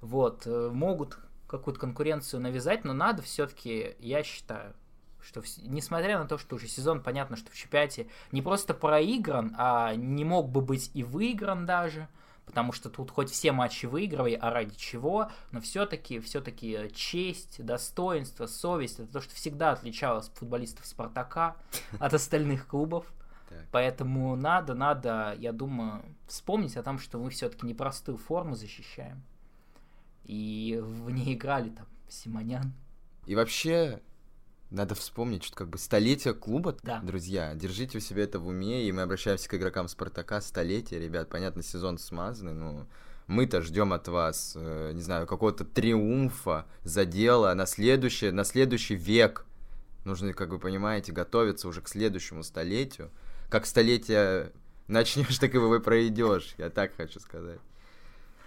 Вот, 0.00 0.46
э, 0.46 0.70
могут 0.72 1.18
какую-то 1.46 1.80
конкуренцию 1.80 2.40
навязать, 2.40 2.84
но 2.84 2.92
надо 2.92 3.22
все-таки, 3.22 3.94
я 3.98 4.22
считаю, 4.22 4.74
что 5.20 5.42
несмотря 5.62 6.18
на 6.18 6.26
то, 6.26 6.38
что 6.38 6.56
уже 6.56 6.66
сезон, 6.66 7.02
понятно, 7.02 7.36
что 7.36 7.50
в 7.50 7.54
чемпионате 7.54 8.08
не 8.32 8.42
просто 8.42 8.74
проигран, 8.74 9.54
а 9.56 9.94
не 9.94 10.24
мог 10.24 10.50
бы 10.50 10.60
быть 10.60 10.90
и 10.94 11.04
выигран 11.04 11.64
даже, 11.66 12.08
потому 12.44 12.72
что 12.72 12.90
тут 12.90 13.10
хоть 13.10 13.30
все 13.30 13.52
матчи 13.52 13.86
выигрывай, 13.86 14.34
а 14.34 14.50
ради 14.50 14.74
чего, 14.76 15.30
но 15.52 15.60
все-таки, 15.60 16.20
все-таки 16.20 16.90
честь, 16.94 17.64
достоинство, 17.64 18.46
совесть, 18.46 18.98
это 18.98 19.12
то, 19.12 19.20
что 19.20 19.34
всегда 19.34 19.72
отличалось 19.72 20.30
футболистов 20.34 20.86
Спартака 20.86 21.56
от 21.98 22.14
остальных 22.14 22.66
клубов. 22.66 23.06
Поэтому 23.70 24.36
надо, 24.36 24.74
надо, 24.74 25.34
я 25.38 25.52
думаю, 25.52 26.02
вспомнить 26.26 26.76
о 26.76 26.82
том, 26.82 26.98
что 26.98 27.18
мы 27.18 27.30
все-таки 27.30 27.66
непростую 27.66 28.18
форму 28.18 28.54
защищаем. 28.54 29.22
И 30.24 30.78
в 30.82 31.10
ней 31.10 31.34
играли 31.34 31.70
там 31.70 31.86
Симонян. 32.08 32.72
И 33.26 33.34
вообще, 33.34 34.00
надо 34.70 34.94
вспомнить, 34.94 35.44
что 35.44 35.56
как 35.56 35.68
бы 35.68 35.78
столетие 35.78 36.34
клуба, 36.34 36.76
да. 36.82 37.00
друзья, 37.00 37.54
держите 37.54 37.98
у 37.98 38.00
себя 38.00 38.24
это 38.24 38.38
в 38.38 38.48
уме, 38.48 38.84
и 38.84 38.92
мы 38.92 39.02
обращаемся 39.02 39.48
к 39.48 39.54
игрокам 39.54 39.88
Спартака, 39.88 40.40
столетие, 40.40 40.98
ребят, 40.98 41.28
понятно, 41.28 41.62
сезон 41.62 41.98
смазанный, 41.98 42.54
но 42.54 42.86
мы-то 43.26 43.60
ждем 43.62 43.92
от 43.92 44.08
вас, 44.08 44.54
э, 44.56 44.92
не 44.94 45.02
знаю, 45.02 45.26
какого-то 45.26 45.64
триумфа, 45.64 46.66
задела 46.84 47.52
на 47.54 47.66
следующий, 47.66 48.30
на 48.30 48.44
следующий 48.44 48.94
век. 48.94 49.44
Нужно, 50.04 50.32
как 50.32 50.50
вы 50.50 50.58
понимаете, 50.58 51.12
готовиться 51.12 51.68
уже 51.68 51.80
к 51.80 51.88
следующему 51.88 52.42
столетию. 52.42 53.10
Как 53.52 53.66
столетие 53.66 54.50
начнешь, 54.88 55.38
так 55.40 55.54
и 55.54 55.58
вы 55.58 55.78
пройдешь, 55.78 56.54
я 56.56 56.70
так 56.70 56.96
хочу 56.96 57.20
сказать. 57.20 57.60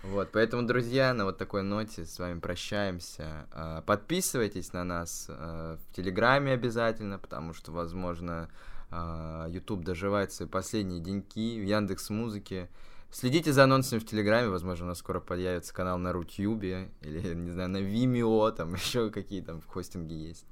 Вот, 0.02 0.30
поэтому, 0.32 0.64
друзья, 0.64 1.14
на 1.14 1.26
вот 1.26 1.38
такой 1.38 1.62
ноте 1.62 2.06
с 2.08 2.18
вами 2.18 2.40
прощаемся. 2.40 3.46
А, 3.52 3.82
подписывайтесь 3.84 4.74
на 4.74 4.84
нас 4.84 5.28
а, 5.30 5.78
в 5.78 5.96
Телеграме 5.96 6.54
обязательно, 6.54 7.20
потому 7.20 7.54
что, 7.54 7.72
возможно, 7.72 8.50
а, 8.90 9.48
YouTube 9.48 9.84
доживает 9.84 10.32
свои 10.32 10.48
последние 10.48 11.02
деньки 11.02 11.60
в 11.60 11.64
Яндекс 11.64 12.10
Музыке. 12.10 12.68
Следите 13.12 13.54
за 13.54 13.66
анонсами 13.66 14.00
в 14.00 14.08
Телеграме, 14.08 14.50
возможно, 14.50 14.86
у 14.86 14.88
нас 14.88 14.98
скоро 14.98 15.20
появится 15.20 15.72
канал 15.72 16.00
на 16.00 16.14
Рутюбе 16.14 16.90
или, 17.02 17.32
не 17.36 17.52
знаю, 17.52 17.70
на 17.70 17.78
Vimeo, 17.78 18.52
там 18.54 18.74
еще 18.74 19.12
какие 19.12 19.42
там 19.42 19.62
хостинги 19.62 20.16
есть. 20.16 20.48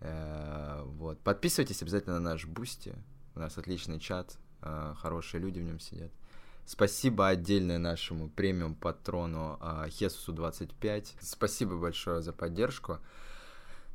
Э, 0.00 0.82
вот. 0.86 1.20
Подписывайтесь 1.20 1.82
обязательно 1.82 2.18
на 2.18 2.30
наш 2.30 2.46
Бусти. 2.46 2.96
У 3.34 3.40
нас 3.40 3.56
отличный 3.58 3.98
чат, 3.98 4.36
хорошие 4.60 5.40
люди 5.40 5.58
в 5.58 5.64
нем 5.64 5.80
сидят. 5.80 6.10
Спасибо 6.64 7.28
отдельное 7.28 7.78
нашему 7.78 8.28
премиум 8.28 8.74
патрону 8.74 9.58
Хесусу 9.88 10.32
25. 10.32 11.16
Спасибо 11.20 11.76
большое 11.76 12.22
за 12.22 12.32
поддержку. 12.32 12.98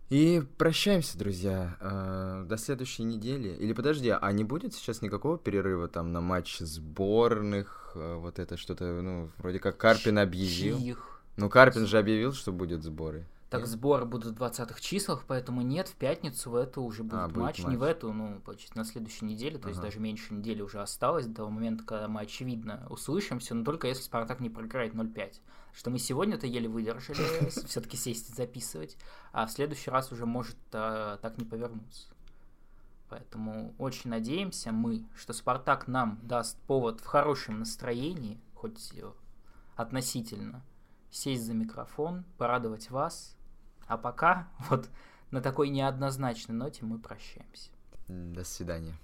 И 0.10 0.42
прощаемся, 0.58 1.18
друзья. 1.18 1.76
А, 1.82 2.46
до 2.46 2.58
следующей 2.58 3.04
недели. 3.04 3.50
Или 3.50 3.74
подожди, 3.74 4.10
а 4.10 4.32
не 4.32 4.46
будет 4.46 4.74
сейчас 4.74 5.02
никакого 5.02 5.38
перерыва 5.38 5.90
там 5.90 6.14
на 6.14 6.22
матч 6.22 6.60
сборных? 6.60 7.92
Вот 7.94 8.40
это 8.40 8.56
что-то, 8.58 8.86
ну, 9.02 9.30
вроде 9.38 9.60
как 9.60 9.78
Карпин 9.78 10.18
объявил. 10.18 10.98
Ну, 11.36 11.50
Карпин 11.50 11.88
же 11.88 11.98
объявил, 12.00 12.34
что 12.34 12.52
будет 12.54 12.84
сборы. 12.84 13.26
Так 13.50 13.62
нет? 13.62 13.70
сборы 13.70 14.06
будут 14.06 14.38
в 14.38 14.42
20-х 14.44 14.80
числах, 14.82 15.24
поэтому 15.26 15.62
нет, 15.62 15.88
в 15.88 15.96
пятницу 15.96 16.52
в 16.52 16.56
эту 16.56 16.82
уже 16.82 17.04
будет, 17.04 17.14
а, 17.14 17.28
матч. 17.30 17.60
матч. 17.60 17.68
Не 17.68 17.78
в 17.78 17.84
эту, 17.84 18.12
ну, 18.12 18.42
на 18.76 18.84
следующей 18.84 19.26
неделе, 19.26 19.58
то 19.58 19.64
ага. 19.64 19.70
есть 19.70 19.82
даже 19.82 20.00
меньше 20.00 20.34
недели 20.34 20.62
уже 20.62 20.82
осталось 20.82 21.26
до 21.28 21.36
того 21.36 21.50
момента, 21.50 21.86
когда 21.86 22.10
мы, 22.10 22.22
очевидно, 22.22 22.86
услышимся, 22.90 23.56
но 23.56 23.64
только 23.64 23.88
если 23.88 24.04
Спартак 24.04 24.42
не 24.42 24.50
проиграет 24.50 24.94
0-5. 24.94 25.36
Что 25.74 25.90
мы 25.90 26.00
сегодня-то 26.00 26.46
еле 26.46 26.68
выдержали 26.68 27.50
все-таки 27.68 27.96
сесть 27.96 28.32
и 28.32 28.34
записывать, 28.34 28.98
а 29.32 29.46
в 29.46 29.52
следующий 29.52 29.92
раз 29.92 30.12
уже 30.12 30.26
может 30.26 30.58
а, 30.74 31.18
так 31.18 31.38
не 31.38 31.46
повернуться. 31.46 32.08
Поэтому 33.10 33.74
очень 33.78 34.10
надеемся 34.10 34.74
мы, 34.74 35.06
что 35.16 35.32
Спартак 35.32 35.88
нам 35.88 36.20
даст 36.24 36.60
повод 36.64 37.00
в 37.00 37.06
хорошем 37.06 37.60
настроении, 37.60 38.42
хоть 38.54 38.92
относительно, 39.78 40.66
сесть 41.12 41.46
за 41.46 41.54
микрофон, 41.54 42.26
порадовать 42.38 42.92
вас, 42.92 43.37
а 43.88 43.98
пока 43.98 44.48
вот 44.70 44.90
на 45.32 45.42
такой 45.42 45.70
неоднозначной 45.70 46.56
ноте 46.56 46.86
мы 46.86 47.00
прощаемся. 47.00 47.70
До 48.08 48.44
свидания. 48.44 48.98